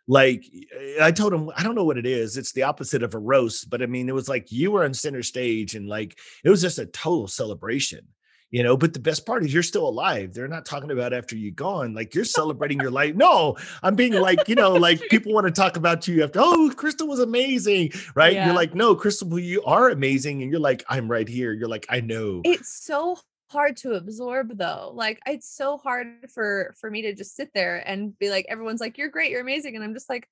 [0.08, 2.36] Like eh, I told him, I don't know what it is.
[2.36, 4.94] It's the opposite of a roast, but I mean, it was like you were on
[4.94, 8.08] center stage and like it was just a total celebration.
[8.50, 10.32] You know, but the best part is you're still alive.
[10.32, 11.92] They're not talking about after you're gone.
[11.92, 13.14] Like you're celebrating your life.
[13.14, 16.72] No, I'm being like, you know, like people want to talk about you after, oh,
[16.74, 18.32] Crystal was amazing, right?
[18.32, 18.46] Yeah.
[18.46, 20.40] You're like, no, Crystal, you are amazing.
[20.40, 21.52] And you're like, I'm right here.
[21.52, 22.40] You're like, I know.
[22.42, 23.18] It's so
[23.50, 24.92] hard to absorb though.
[24.94, 28.80] Like it's so hard for for me to just sit there and be like everyone's
[28.80, 30.28] like you're great, you're amazing and I'm just like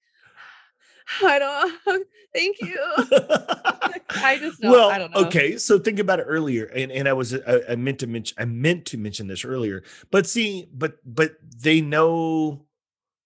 [1.25, 2.79] I don't thank you.
[4.11, 5.25] I just don't well, I don't know.
[5.27, 5.57] okay.
[5.59, 8.37] So think about it earlier, and and I was uh, I, I meant to mention
[8.39, 12.67] I meant to mention this earlier, but see, but but they know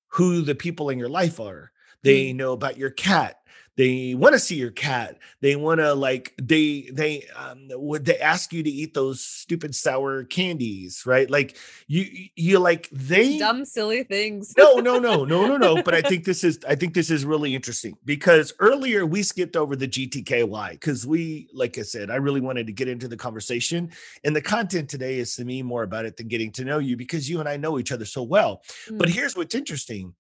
[0.09, 1.71] who the people in your life are.
[2.03, 2.37] They mm.
[2.37, 3.40] know about your cat.
[3.81, 5.17] They want to see your cat.
[5.41, 9.75] They want to like they they um would they ask you to eat those stupid
[9.75, 11.31] sour candies, right?
[11.31, 11.57] Like
[11.87, 12.05] you
[12.37, 14.53] you like they Dumb silly things.
[14.59, 15.83] no, no, no, no, no, no.
[15.83, 19.57] But I think this is I think this is really interesting because earlier we skipped
[19.57, 23.17] over the GTKY because we, like I said, I really wanted to get into the
[23.17, 23.93] conversation.
[24.25, 26.99] And the content today is to me more about it than getting to know you
[26.99, 28.63] because you and I know each other so well.
[28.99, 29.13] But Mm.
[29.13, 30.15] here's what's interesting.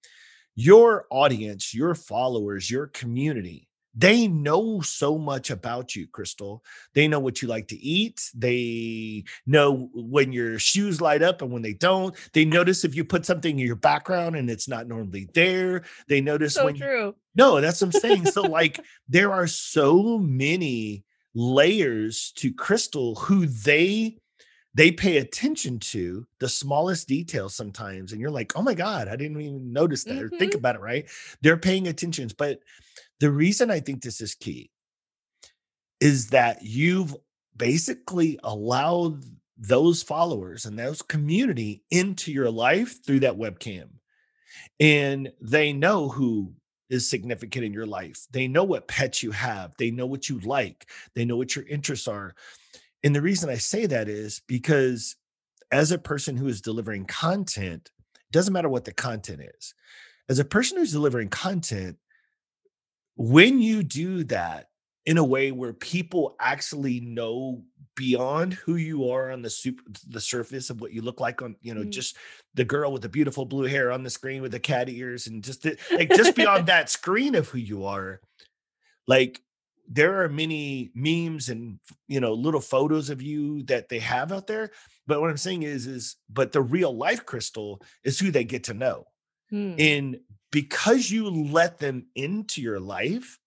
[0.56, 6.62] Your audience, your followers, your community, they know so much about you, Crystal.
[6.94, 8.30] They know what you like to eat.
[8.34, 12.14] They know when your shoes light up and when they don't.
[12.32, 15.82] They notice if you put something in your background and it's not normally there.
[16.08, 17.16] They notice so when true.
[17.34, 18.26] no, that's what I'm saying.
[18.26, 18.78] So, like,
[19.08, 24.18] there are so many layers to Crystal who they
[24.74, 29.16] they pay attention to the smallest details sometimes, and you're like, oh my god, I
[29.16, 30.58] didn't even notice that or think Mhm.
[30.58, 30.80] about it.
[30.80, 31.08] Right?
[31.42, 32.60] They're paying attention, but
[33.20, 34.70] the reason I think this is key
[36.00, 37.14] is that you've
[37.56, 39.24] basically allowed
[39.56, 43.88] those followers and those community into your life through that webcam
[44.80, 46.54] and they know who
[46.90, 48.26] is significant in your life.
[48.32, 49.74] They know what pets you have.
[49.78, 50.90] They know what you like.
[51.14, 52.34] They know what your interests are.
[53.02, 55.16] And the reason I say that is because
[55.72, 59.74] as a person who is delivering content, it doesn't matter what the content is.
[60.28, 61.96] As a person who's delivering content,
[63.16, 64.66] when you do that
[65.06, 67.62] in a way where people actually know
[67.96, 71.56] beyond who you are on the super the surface of what you look like on
[71.60, 71.90] you know Mm.
[71.90, 72.16] just
[72.54, 75.42] the girl with the beautiful blue hair on the screen with the cat ears and
[75.42, 78.20] just the, like just beyond that screen of who you are
[79.06, 79.42] like
[79.90, 84.46] there are many memes and you know little photos of you that they have out
[84.48, 84.70] there
[85.06, 88.64] but what i'm saying is is but the real life crystal is who they get
[88.64, 89.06] to know
[89.50, 89.74] Hmm.
[89.78, 90.20] and
[90.52, 93.38] because you let them into your life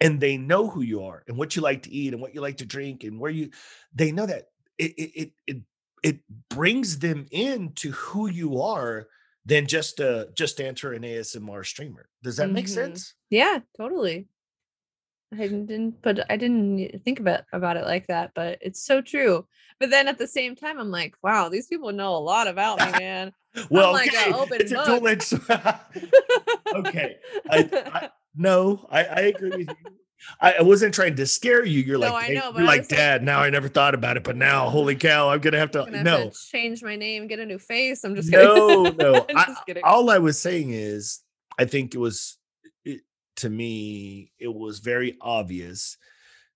[0.00, 2.40] and they know who you are and what you like to eat and what you
[2.40, 3.50] like to drink and where you
[3.92, 4.46] they know that
[4.78, 5.56] it it it
[6.02, 9.08] it, brings them into who you are
[9.44, 12.08] than just uh just enter an ASMR streamer.
[12.22, 12.68] Does that make Mhm.
[12.68, 13.14] sense?
[13.30, 14.28] Yeah, totally.
[15.32, 19.46] I didn't put I didn't think about about it like that, but it's so true.
[19.78, 22.78] But then at the same time, I'm like, wow, these people know a lot about
[22.80, 23.32] me, man.
[23.70, 24.32] Well, like a okay.
[24.32, 24.86] open it's a book.
[24.86, 25.34] double-edged-
[26.76, 27.16] okay.
[27.50, 29.92] I, I no, I, I agree with you.
[30.40, 31.80] I, I wasn't trying to scare you.
[31.80, 33.22] You're No, like, I hey, know, but you're like, Dad.
[33.22, 35.78] Now I never thought about it, but now, holy cow, I'm gonna have to.
[35.84, 38.02] gonna have no, to change my name, get a new face.
[38.04, 38.46] I'm just kidding.
[38.46, 39.26] no, no.
[39.28, 39.82] I'm I- just kidding.
[39.84, 41.20] all I was saying is,
[41.58, 42.36] I think it was
[43.38, 45.96] to me, it was very obvious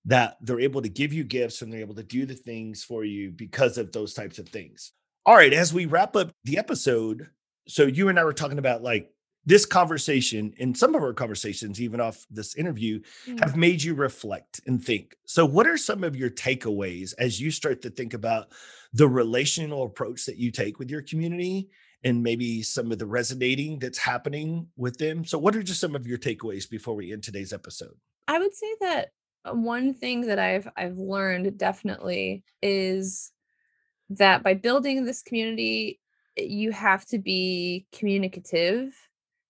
[0.05, 3.05] that they're able to give you gifts and they're able to do the things for
[3.05, 4.93] you because of those types of things.
[5.25, 7.29] All right, as we wrap up the episode,
[7.69, 9.13] so you and I were talking about like
[9.45, 13.39] this conversation and some of our conversations, even off this interview, mm.
[13.41, 15.17] have made you reflect and think.
[15.25, 18.49] So, what are some of your takeaways as you start to think about
[18.93, 21.71] the relational approach that you take with your community
[22.05, 25.25] and maybe some of the resonating that's happening with them?
[25.25, 27.95] So, what are just some of your takeaways before we end today's episode?
[28.29, 29.09] I would say that
[29.45, 33.33] uh, one thing that I've I've learned definitely is
[34.11, 36.01] that by building this community,
[36.37, 38.95] you have to be communicative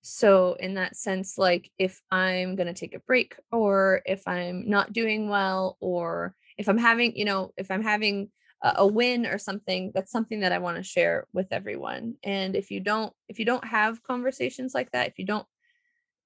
[0.03, 4.68] so, in that sense, like if I'm going to take a break or if I'm
[4.68, 8.28] not doing well or if I'm having, you know, if I'm having
[8.62, 12.14] a, a win or something, that's something that I want to share with everyone.
[12.22, 15.46] And if you don't, if you don't have conversations like that, if you don't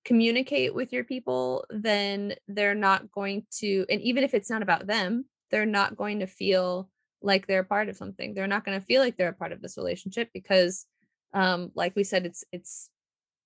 [0.05, 4.87] communicate with your people, then they're not going to, and even if it's not about
[4.87, 6.89] them, they're not going to feel
[7.23, 8.35] like they're part of something.
[8.35, 10.87] They're not going to feel like they're a part of this relationship because
[11.35, 12.89] um like we said it's it's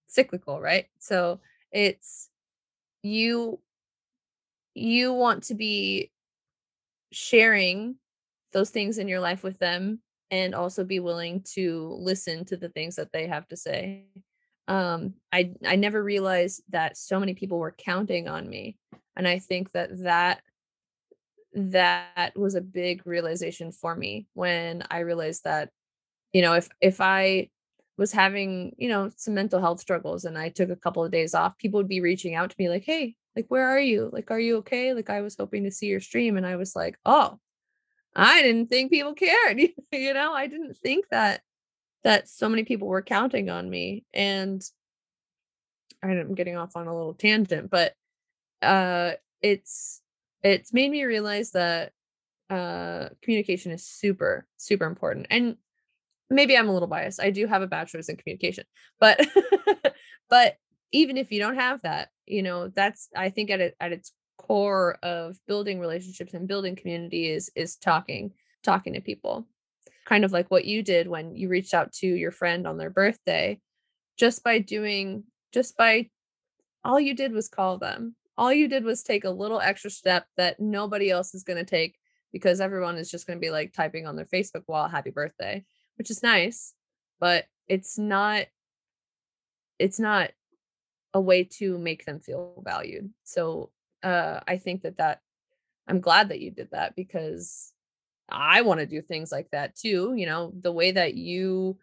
[0.06, 0.86] cyclical, right?
[0.98, 1.40] So
[1.72, 2.28] it's
[3.02, 3.60] you
[4.74, 6.10] you want to be
[7.12, 7.96] sharing
[8.52, 12.68] those things in your life with them and also be willing to listen to the
[12.68, 14.04] things that they have to say.
[14.68, 18.76] Um I I never realized that so many people were counting on me
[19.16, 20.42] and I think that that
[21.52, 25.70] that was a big realization for me when I realized that
[26.32, 27.50] you know if if I
[28.00, 31.34] was having, you know, some mental health struggles and I took a couple of days
[31.34, 34.08] off, people would be reaching out to me like, "Hey, like where are you?
[34.12, 34.94] Like are you okay?
[34.94, 37.38] Like I was hoping to see your stream." And I was like, "Oh,
[38.14, 39.58] I didn't think people cared."
[39.92, 41.42] you know, I didn't think that
[42.04, 44.62] that so many people were counting on me and
[46.02, 47.94] I'm getting off on a little tangent, but
[48.62, 50.02] uh it's
[50.42, 51.92] it's made me realize that
[52.50, 55.26] uh communication is super super important.
[55.30, 55.56] And
[56.30, 57.20] maybe I'm a little biased.
[57.20, 58.64] I do have a bachelor's in communication,
[59.00, 59.20] but
[60.30, 60.56] but
[60.92, 64.12] even if you don't have that, you know, that's I think at it, at its
[64.50, 68.32] core of building relationships and building community is is talking,
[68.64, 69.46] talking to people.
[70.06, 72.90] Kind of like what you did when you reached out to your friend on their
[72.90, 73.60] birthday,
[74.18, 75.22] just by doing
[75.52, 76.08] just by
[76.84, 78.16] all you did was call them.
[78.36, 81.64] All you did was take a little extra step that nobody else is going to
[81.64, 81.96] take
[82.32, 85.64] because everyone is just going to be like typing on their Facebook wall happy birthday
[86.00, 86.72] which is nice,
[87.20, 88.46] but it's not
[89.78, 90.30] it's not
[91.12, 93.10] a way to make them feel valued.
[93.24, 93.70] So
[94.02, 95.20] uh I think that that
[95.86, 97.72] I'm glad that you did that because
[98.28, 101.78] I want to do things like that too, you know, the way that you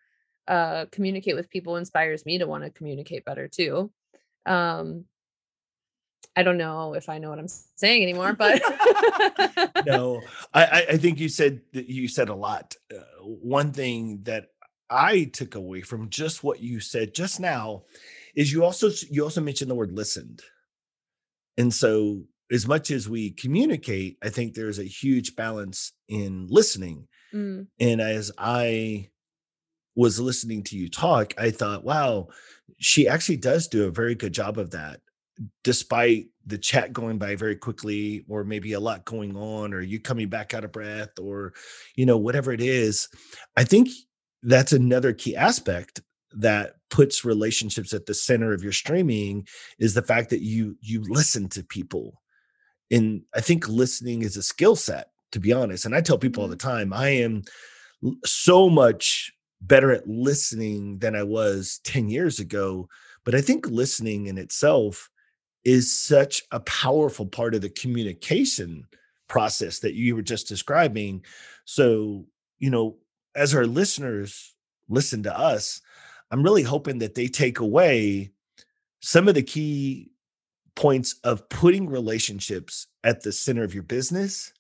[0.48, 3.92] uh communicate with people inspires me to want to communicate better too.
[4.46, 5.06] Um
[6.36, 8.62] I don't know if I know what I'm saying anymore, but
[9.86, 10.22] no,
[10.54, 12.76] I, I think you said that you said a lot.
[12.94, 14.50] Uh, one thing that
[14.90, 17.84] I took away from just what you said just now
[18.36, 20.44] is you also you also mentioned the word listened,
[21.58, 27.08] and so as much as we communicate, I think there's a huge balance in listening.
[27.34, 27.68] Mm.
[27.80, 29.10] And as I
[29.96, 32.30] was listening to you talk, I thought, wow,
[32.78, 35.02] she actually does do a very good job of that
[35.64, 40.00] despite the chat going by very quickly or maybe a lot going on or you
[40.00, 41.54] coming back out of breath or
[41.96, 43.08] you know whatever it is
[43.56, 43.88] i think
[44.42, 46.02] that's another key aspect
[46.32, 49.48] that puts relationships at the center of your streaming
[49.80, 52.22] is the fact that you you listen to people
[52.92, 56.44] and i think listening is a skill set to be honest and i tell people
[56.44, 56.70] all the mm-hmm.
[56.70, 57.42] time i am
[58.26, 62.88] so much better at listening than i was 10 years ago
[63.26, 65.10] but i think listening in itself
[65.66, 68.88] is such a powerful part of the communication
[69.28, 71.24] process that you were just describing.
[71.66, 72.26] So,
[72.60, 72.96] you know,
[73.36, 74.56] as our listeners
[74.90, 75.82] listen to us,
[76.32, 78.32] I'm really hoping that they take away
[79.02, 80.12] some of the key
[80.76, 84.54] points of putting relationships at the center of your business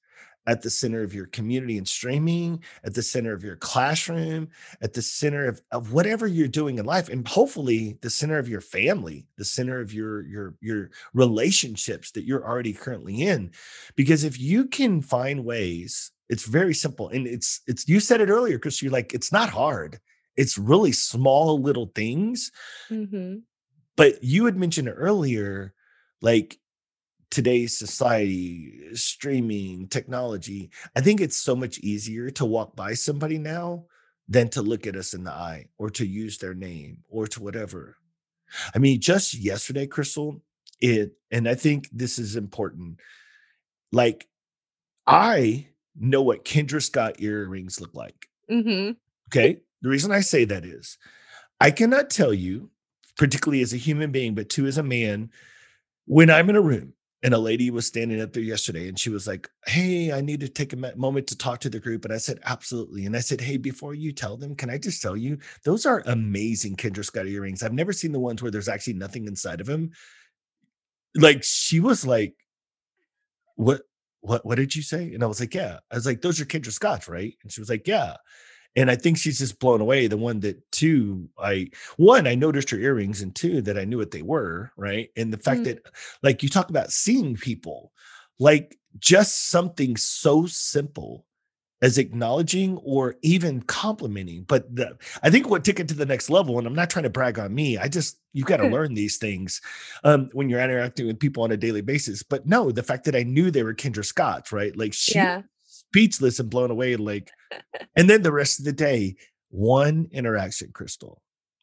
[0.47, 4.47] at the center of your community and streaming, at the center of your classroom,
[4.81, 8.47] at the center of, of whatever you're doing in life, and hopefully the center of
[8.47, 13.51] your family, the center of your your your relationships that you're already currently in.
[13.95, 17.09] Because if you can find ways, it's very simple.
[17.09, 19.99] And it's it's you said it earlier, because you're like, it's not hard.
[20.37, 22.51] It's really small little things.
[22.89, 23.39] Mm-hmm.
[23.95, 25.73] But you had mentioned earlier,
[26.21, 26.57] like
[27.29, 33.85] today's society, streaming, technology, I think it's so much easier to walk by somebody now
[34.29, 37.41] than to look at us in the eye or to use their name or to
[37.41, 37.97] whatever.
[38.75, 40.41] I mean, just yesterday, Krystal,
[40.79, 42.99] it, and I think this is important.
[43.91, 44.27] like
[45.05, 48.27] I know what Kendra Scott earrings look like.
[48.51, 48.91] Mm-hmm.
[49.29, 49.61] Okay.
[49.81, 50.97] The reason I say that is
[51.59, 52.69] I cannot tell you,
[53.17, 55.31] particularly as a human being, but too as a man,
[56.05, 59.09] when I'm in a room and a lady was standing up there yesterday and she
[59.09, 62.05] was like, Hey, I need to take a moment to talk to the group.
[62.05, 63.05] And I said, Absolutely.
[63.05, 66.03] And I said, Hey, before you tell them, can I just tell you, those are
[66.05, 67.63] amazing Kendra Scott earrings.
[67.63, 69.91] I've never seen the ones where there's actually nothing inside of them.
[71.15, 72.35] Like she was like,
[73.55, 73.81] What?
[74.21, 75.13] What, what did you say?
[75.13, 75.77] And I was like, yeah.
[75.89, 77.35] I was like, those are Kendra Scott's, right?
[77.43, 78.17] And she was like, yeah
[78.77, 80.05] and I think she's just blown away.
[80.05, 83.97] The one that two, I one, I noticed her earrings, and two, that I knew
[83.97, 85.09] what they were, right?
[85.17, 85.65] And the fact mm.
[85.65, 85.79] that,
[86.21, 87.91] like, you talk about seeing people,
[88.39, 91.25] like just something so simple
[91.81, 94.43] as acknowledging or even complimenting.
[94.43, 97.03] But the, I think what took it to the next level, and I'm not trying
[97.03, 99.59] to brag on me, I just you got to learn these things
[100.03, 102.21] um, when you're interacting with people on a daily basis.
[102.21, 104.77] But no, the fact that I knew they were Kendra Scott's, right?
[104.77, 105.41] Like she yeah
[105.89, 106.95] speechless and blown away.
[106.95, 107.31] Like,
[107.95, 109.15] and then the rest of the day,
[109.49, 111.17] one interaction, Krystal,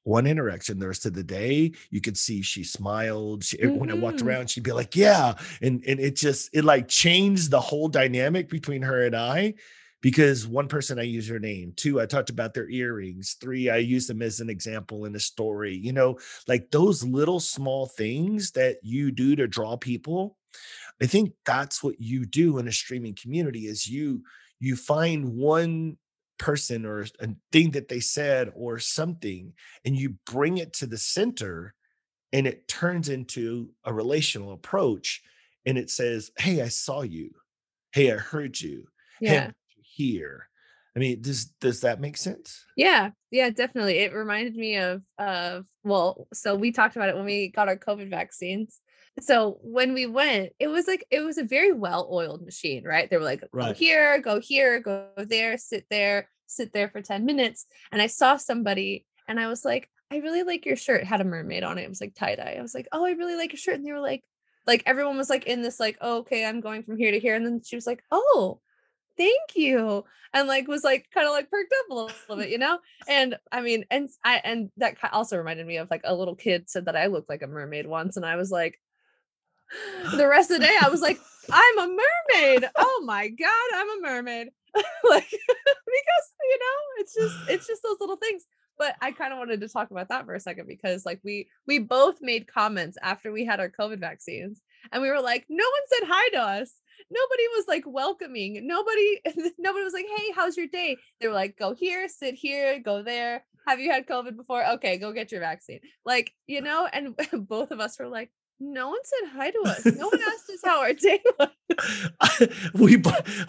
[0.05, 3.77] one interaction the rest of the day you could see she smiled she, mm-hmm.
[3.77, 4.29] when i walked mm-hmm.
[4.29, 8.49] around she'd be like yeah and and it just it like changed the whole dynamic
[8.49, 9.53] between her and i
[10.03, 13.77] because one person i use her name two i talked about their earrings three i
[13.77, 18.51] use them as an example in a story you know like those little small things
[18.51, 20.37] that you do to draw people
[21.03, 24.23] I think that's what you do in a streaming community is you
[24.61, 25.99] you find one
[26.39, 29.53] person or a thing that they said or something
[29.85, 31.75] and you bring it to the center
[32.33, 35.23] and it turns into a relational approach
[35.67, 37.31] and it says hey i saw you.
[37.93, 38.87] Hey i heard you.
[39.21, 39.47] Yeah.
[39.47, 40.49] hey, here.
[40.97, 42.65] I mean does does that make sense?
[42.77, 43.11] Yeah.
[43.31, 43.99] Yeah definitely.
[43.99, 47.77] It reminded me of of well so we talked about it when we got our
[47.77, 48.81] covid vaccines
[49.21, 53.09] so when we went, it was like it was a very well-oiled machine, right?
[53.09, 53.69] They were like, right.
[53.69, 57.67] go here, go here, go there, sit there, sit there for 10 minutes.
[57.93, 61.03] And I saw somebody and I was like, I really like your shirt.
[61.03, 61.83] It had a mermaid on it.
[61.83, 62.57] It was like tie-dye.
[62.59, 63.77] I was like, oh, I really like your shirt.
[63.77, 64.25] And they were like,
[64.67, 67.35] like everyone was like in this, like, oh, okay, I'm going from here to here.
[67.35, 68.61] And then she was like, oh,
[69.17, 72.59] thank you and like was like kind of like perked up a little bit you
[72.59, 76.35] know and i mean and i and that also reminded me of like a little
[76.35, 78.81] kid said that i looked like a mermaid once and i was like
[80.17, 81.19] the rest of the day I was like,
[81.51, 82.71] I'm a mermaid.
[82.77, 84.49] Oh my god, I'm a mermaid.
[85.09, 88.45] like because you know, it's just it's just those little things.
[88.77, 91.49] But I kind of wanted to talk about that for a second because like we
[91.67, 94.61] we both made comments after we had our COVID vaccines
[94.93, 96.75] and we were like, no one said hi to us.
[97.11, 98.67] Nobody was like welcoming.
[98.67, 99.21] Nobody
[99.59, 103.03] nobody was like, "Hey, how's your day?" They were like, "Go here, sit here, go
[103.03, 103.45] there.
[103.67, 104.65] Have you had COVID before?
[104.75, 107.17] Okay, go get your vaccine." Like, you know, and
[107.49, 108.31] both of us were like,
[108.61, 109.85] no one said hi to us.
[109.85, 112.49] No one asked us how our day was.
[112.75, 113.03] we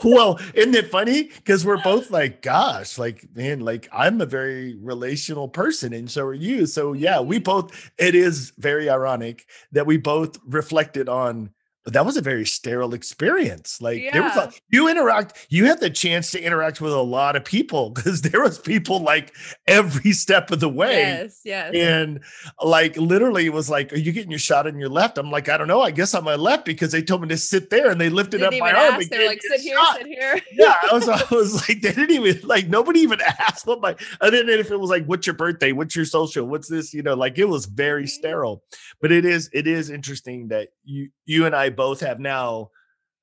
[0.04, 1.24] well, isn't it funny?
[1.24, 6.26] Because we're both like, gosh, like man, like I'm a very relational person, and so
[6.26, 6.66] are you.
[6.66, 7.44] So yeah, we mm-hmm.
[7.44, 7.92] both.
[7.98, 11.52] It is very ironic that we both reflected on
[11.86, 13.80] but that was a very sterile experience.
[13.80, 14.12] Like yeah.
[14.12, 17.46] there was a, you interact, you had the chance to interact with a lot of
[17.46, 19.32] people because there was people like
[19.68, 20.98] every step of the way.
[20.98, 21.76] Yes, yes.
[21.76, 22.22] And
[22.62, 25.20] like literally it was like, are you getting your shot on your left?
[25.20, 25.82] I'm like, I don't know.
[25.82, 28.42] I guess on my left because they told me to sit there and they lifted
[28.42, 28.96] up my arm.
[28.96, 29.10] Ask.
[29.10, 29.98] They're like, sit here, shot.
[29.98, 30.42] sit here.
[30.54, 30.74] yeah.
[30.90, 34.38] I was, I was like, they didn't even like nobody even asked what my other
[34.44, 35.72] than if it was like, what's your birthday?
[35.72, 36.48] What's your social?
[36.48, 36.96] What's this?
[36.96, 38.08] You know, like it was very mm-hmm.
[38.08, 38.64] sterile.
[39.02, 42.72] But it is, it is interesting that you you and I both have now,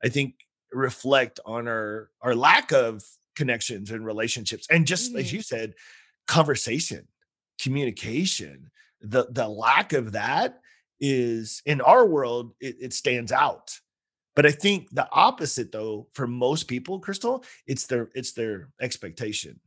[0.03, 0.35] I think,
[0.73, 3.05] reflect on our our lack of
[3.37, 5.19] connections and relationships, and just mm-hmm.
[5.19, 5.75] as you said,
[6.27, 7.07] conversation,
[7.61, 8.71] communication.
[9.01, 10.61] The the lack of that
[11.03, 13.77] is in our world it, it stands out
[14.37, 19.59] but i think the opposite though for most people Krystal it's their it's their expectation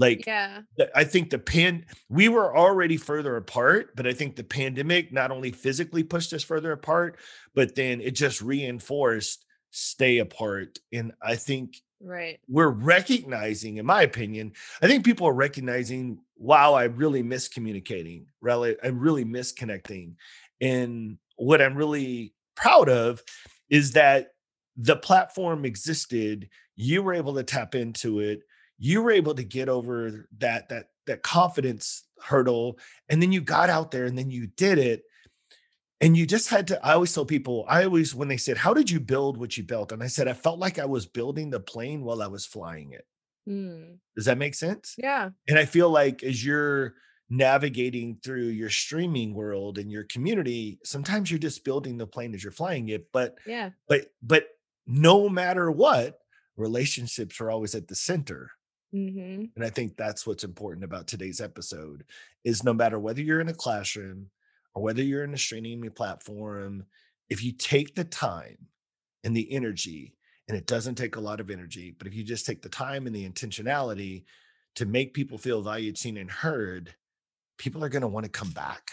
[0.00, 0.62] like, yeah,
[0.94, 5.30] I think the pan, we were already further apart, but I think the pandemic not
[5.30, 7.18] only physically pushed us further apart,
[7.54, 10.78] but then it just reinforced stay apart.
[10.90, 16.72] And I think right we're recognizing, in my opinion, I think people are recognizing, wow,
[16.72, 20.16] I really miss communicating, really, I really miss connecting.
[20.62, 23.22] And what I'm really proud of
[23.68, 24.32] is that
[24.76, 28.40] the platform existed, you were able to tap into it
[28.80, 32.78] you were able to get over that that that confidence hurdle
[33.08, 35.02] and then you got out there and then you did it
[36.00, 38.74] and you just had to i always tell people i always when they said how
[38.74, 39.92] did you build what you built?
[39.92, 42.92] and i said i felt like i was building the plane while i was flying
[42.92, 43.06] it.
[43.48, 43.98] Mm.
[44.16, 44.94] does that make sense?
[44.98, 45.30] Yeah.
[45.48, 46.94] And i feel like as you're
[47.32, 52.42] navigating through your streaming world and your community sometimes you're just building the plane as
[52.42, 53.70] you're flying it but yeah.
[53.88, 54.48] but but
[54.90, 56.18] no matter what,
[56.56, 58.50] relationships are always at the center.
[58.94, 59.44] Mm-hmm.
[59.54, 62.04] And I think that's what's important about today's episode
[62.44, 64.26] is no matter whether you're in a classroom
[64.74, 66.84] or whether you're in a streaming platform,
[67.28, 68.58] if you take the time
[69.22, 70.14] and the energy,
[70.48, 73.06] and it doesn't take a lot of energy, but if you just take the time
[73.06, 74.24] and the intentionality
[74.74, 76.92] to make people feel valued, seen, and heard,
[77.56, 78.92] people are going to want to come back.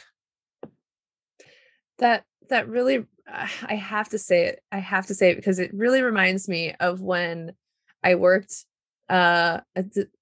[1.97, 4.61] That that really I have to say it.
[4.71, 7.53] I have to say it because it really reminds me of when
[8.03, 8.65] I worked
[9.09, 9.59] uh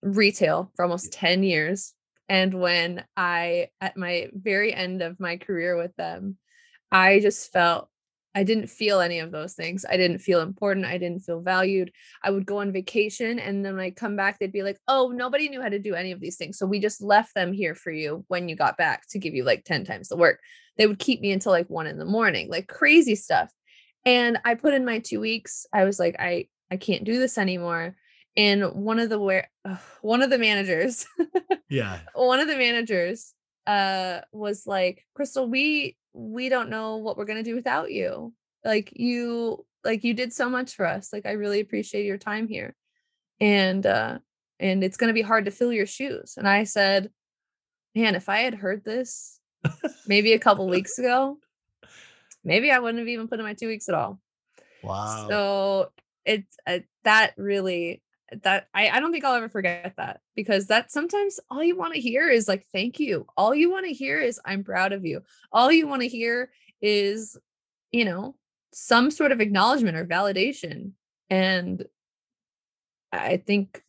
[0.02, 1.94] retail for almost 10 years
[2.30, 6.38] and when I at my very end of my career with them
[6.92, 7.90] I just felt
[8.36, 9.86] I didn't feel any of those things.
[9.90, 10.86] I didn't feel important.
[10.86, 11.92] I didn't feel valued.
[12.22, 15.08] I would go on vacation and then when I come back, they'd be like, oh,
[15.08, 16.58] nobody knew how to do any of these things.
[16.58, 19.46] So we just left them here for you when you got back to give you
[19.46, 20.42] like 10 times the work.
[20.78, 23.50] They would keep me until like one in the morning, like crazy stuff.
[24.04, 25.66] And I put in my two weeks.
[25.74, 27.96] I was like, I I can't do this anymore.
[28.38, 31.06] And one of the where uh, one of the managers,
[31.70, 33.34] yeah, one of the managers
[33.66, 38.34] uh was like, Krystal, we we don't know what we're going to do without you.
[38.64, 41.12] Like you like you did so much for us.
[41.14, 42.76] Like i really appreciate your time here.
[43.40, 44.20] And uh
[44.60, 46.36] and it's going to be hard to fill your shoes.
[46.38, 47.12] And i said
[47.94, 49.40] man if i had heard this
[50.06, 51.38] maybe a couple weeks ago
[52.44, 54.20] maybe i wouldn't have even put in my two weeks at all.
[54.84, 55.28] Wow.
[55.30, 55.92] So
[56.26, 58.02] it's uh, that really
[58.44, 61.94] that I, I don't think I'll ever forget that because that sometimes all you want
[61.94, 63.28] to hear is like thank you.
[63.38, 65.22] All you want to hear is I'm proud of you.
[65.52, 67.38] All you want to hear is
[67.92, 68.36] you know
[68.74, 70.92] some sort of acknowledgement or validation
[71.30, 71.86] and
[73.12, 73.84] I think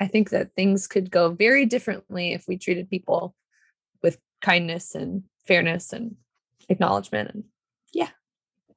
[0.00, 3.34] I think that things could go very differently if we treated people
[4.02, 6.16] with kindness and fairness and
[6.68, 7.44] acknowledgement and
[7.92, 8.10] yeah.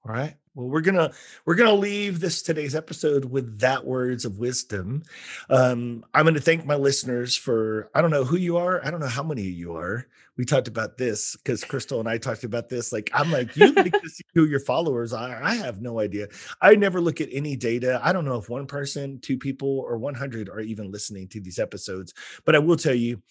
[0.06, 0.36] All right.
[0.54, 1.12] Well, we're gonna
[1.46, 5.04] we're gonna leave this today's episode with that words of wisdom.
[5.50, 9.00] Um, I'm gonna thank my listeners for I don't know who you are, I don't
[9.00, 10.08] know how many of you are.
[10.36, 12.92] We talked about this because Krystal and I talked about this.
[12.92, 15.42] Like, I'm like, you look to see who your followers are.
[15.42, 16.28] I have no idea.
[16.62, 18.02] I never look at any data.
[18.04, 21.60] I don't know if one person, two people, or 100 are even listening to these
[21.60, 22.14] episodes.
[22.44, 23.22] But I will tell you,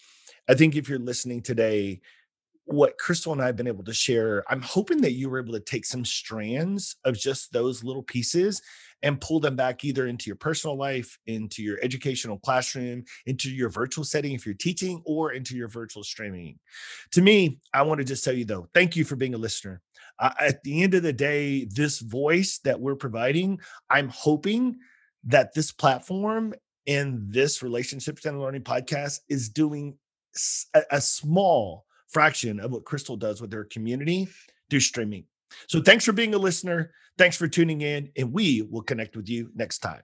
[0.48, 2.00] I think if you're listening today,
[2.64, 5.54] what Krystal and I have been able to share, I'm hoping that you were able
[5.54, 8.62] to take some strands of just those little pieces
[9.02, 13.70] and pull them back either into your personal life, into your educational classroom, into your
[13.70, 16.58] virtual setting if you're teaching, or into your virtual streaming.
[17.12, 19.80] To me, I want to just tell you though, thank you for being a listener.
[20.18, 23.58] Uh, at the end of the day, this voice that we're providing,
[23.88, 24.76] I'm hoping
[25.24, 26.54] that this platform
[26.86, 29.96] and this relationships and learning podcast is doing
[30.74, 34.28] a, a small fraction of what Krystal does with their community
[34.68, 35.24] through streaming.
[35.66, 36.92] So thanks for being a listener.
[37.18, 40.02] Thanks for tuning in, and we will connect with you next time.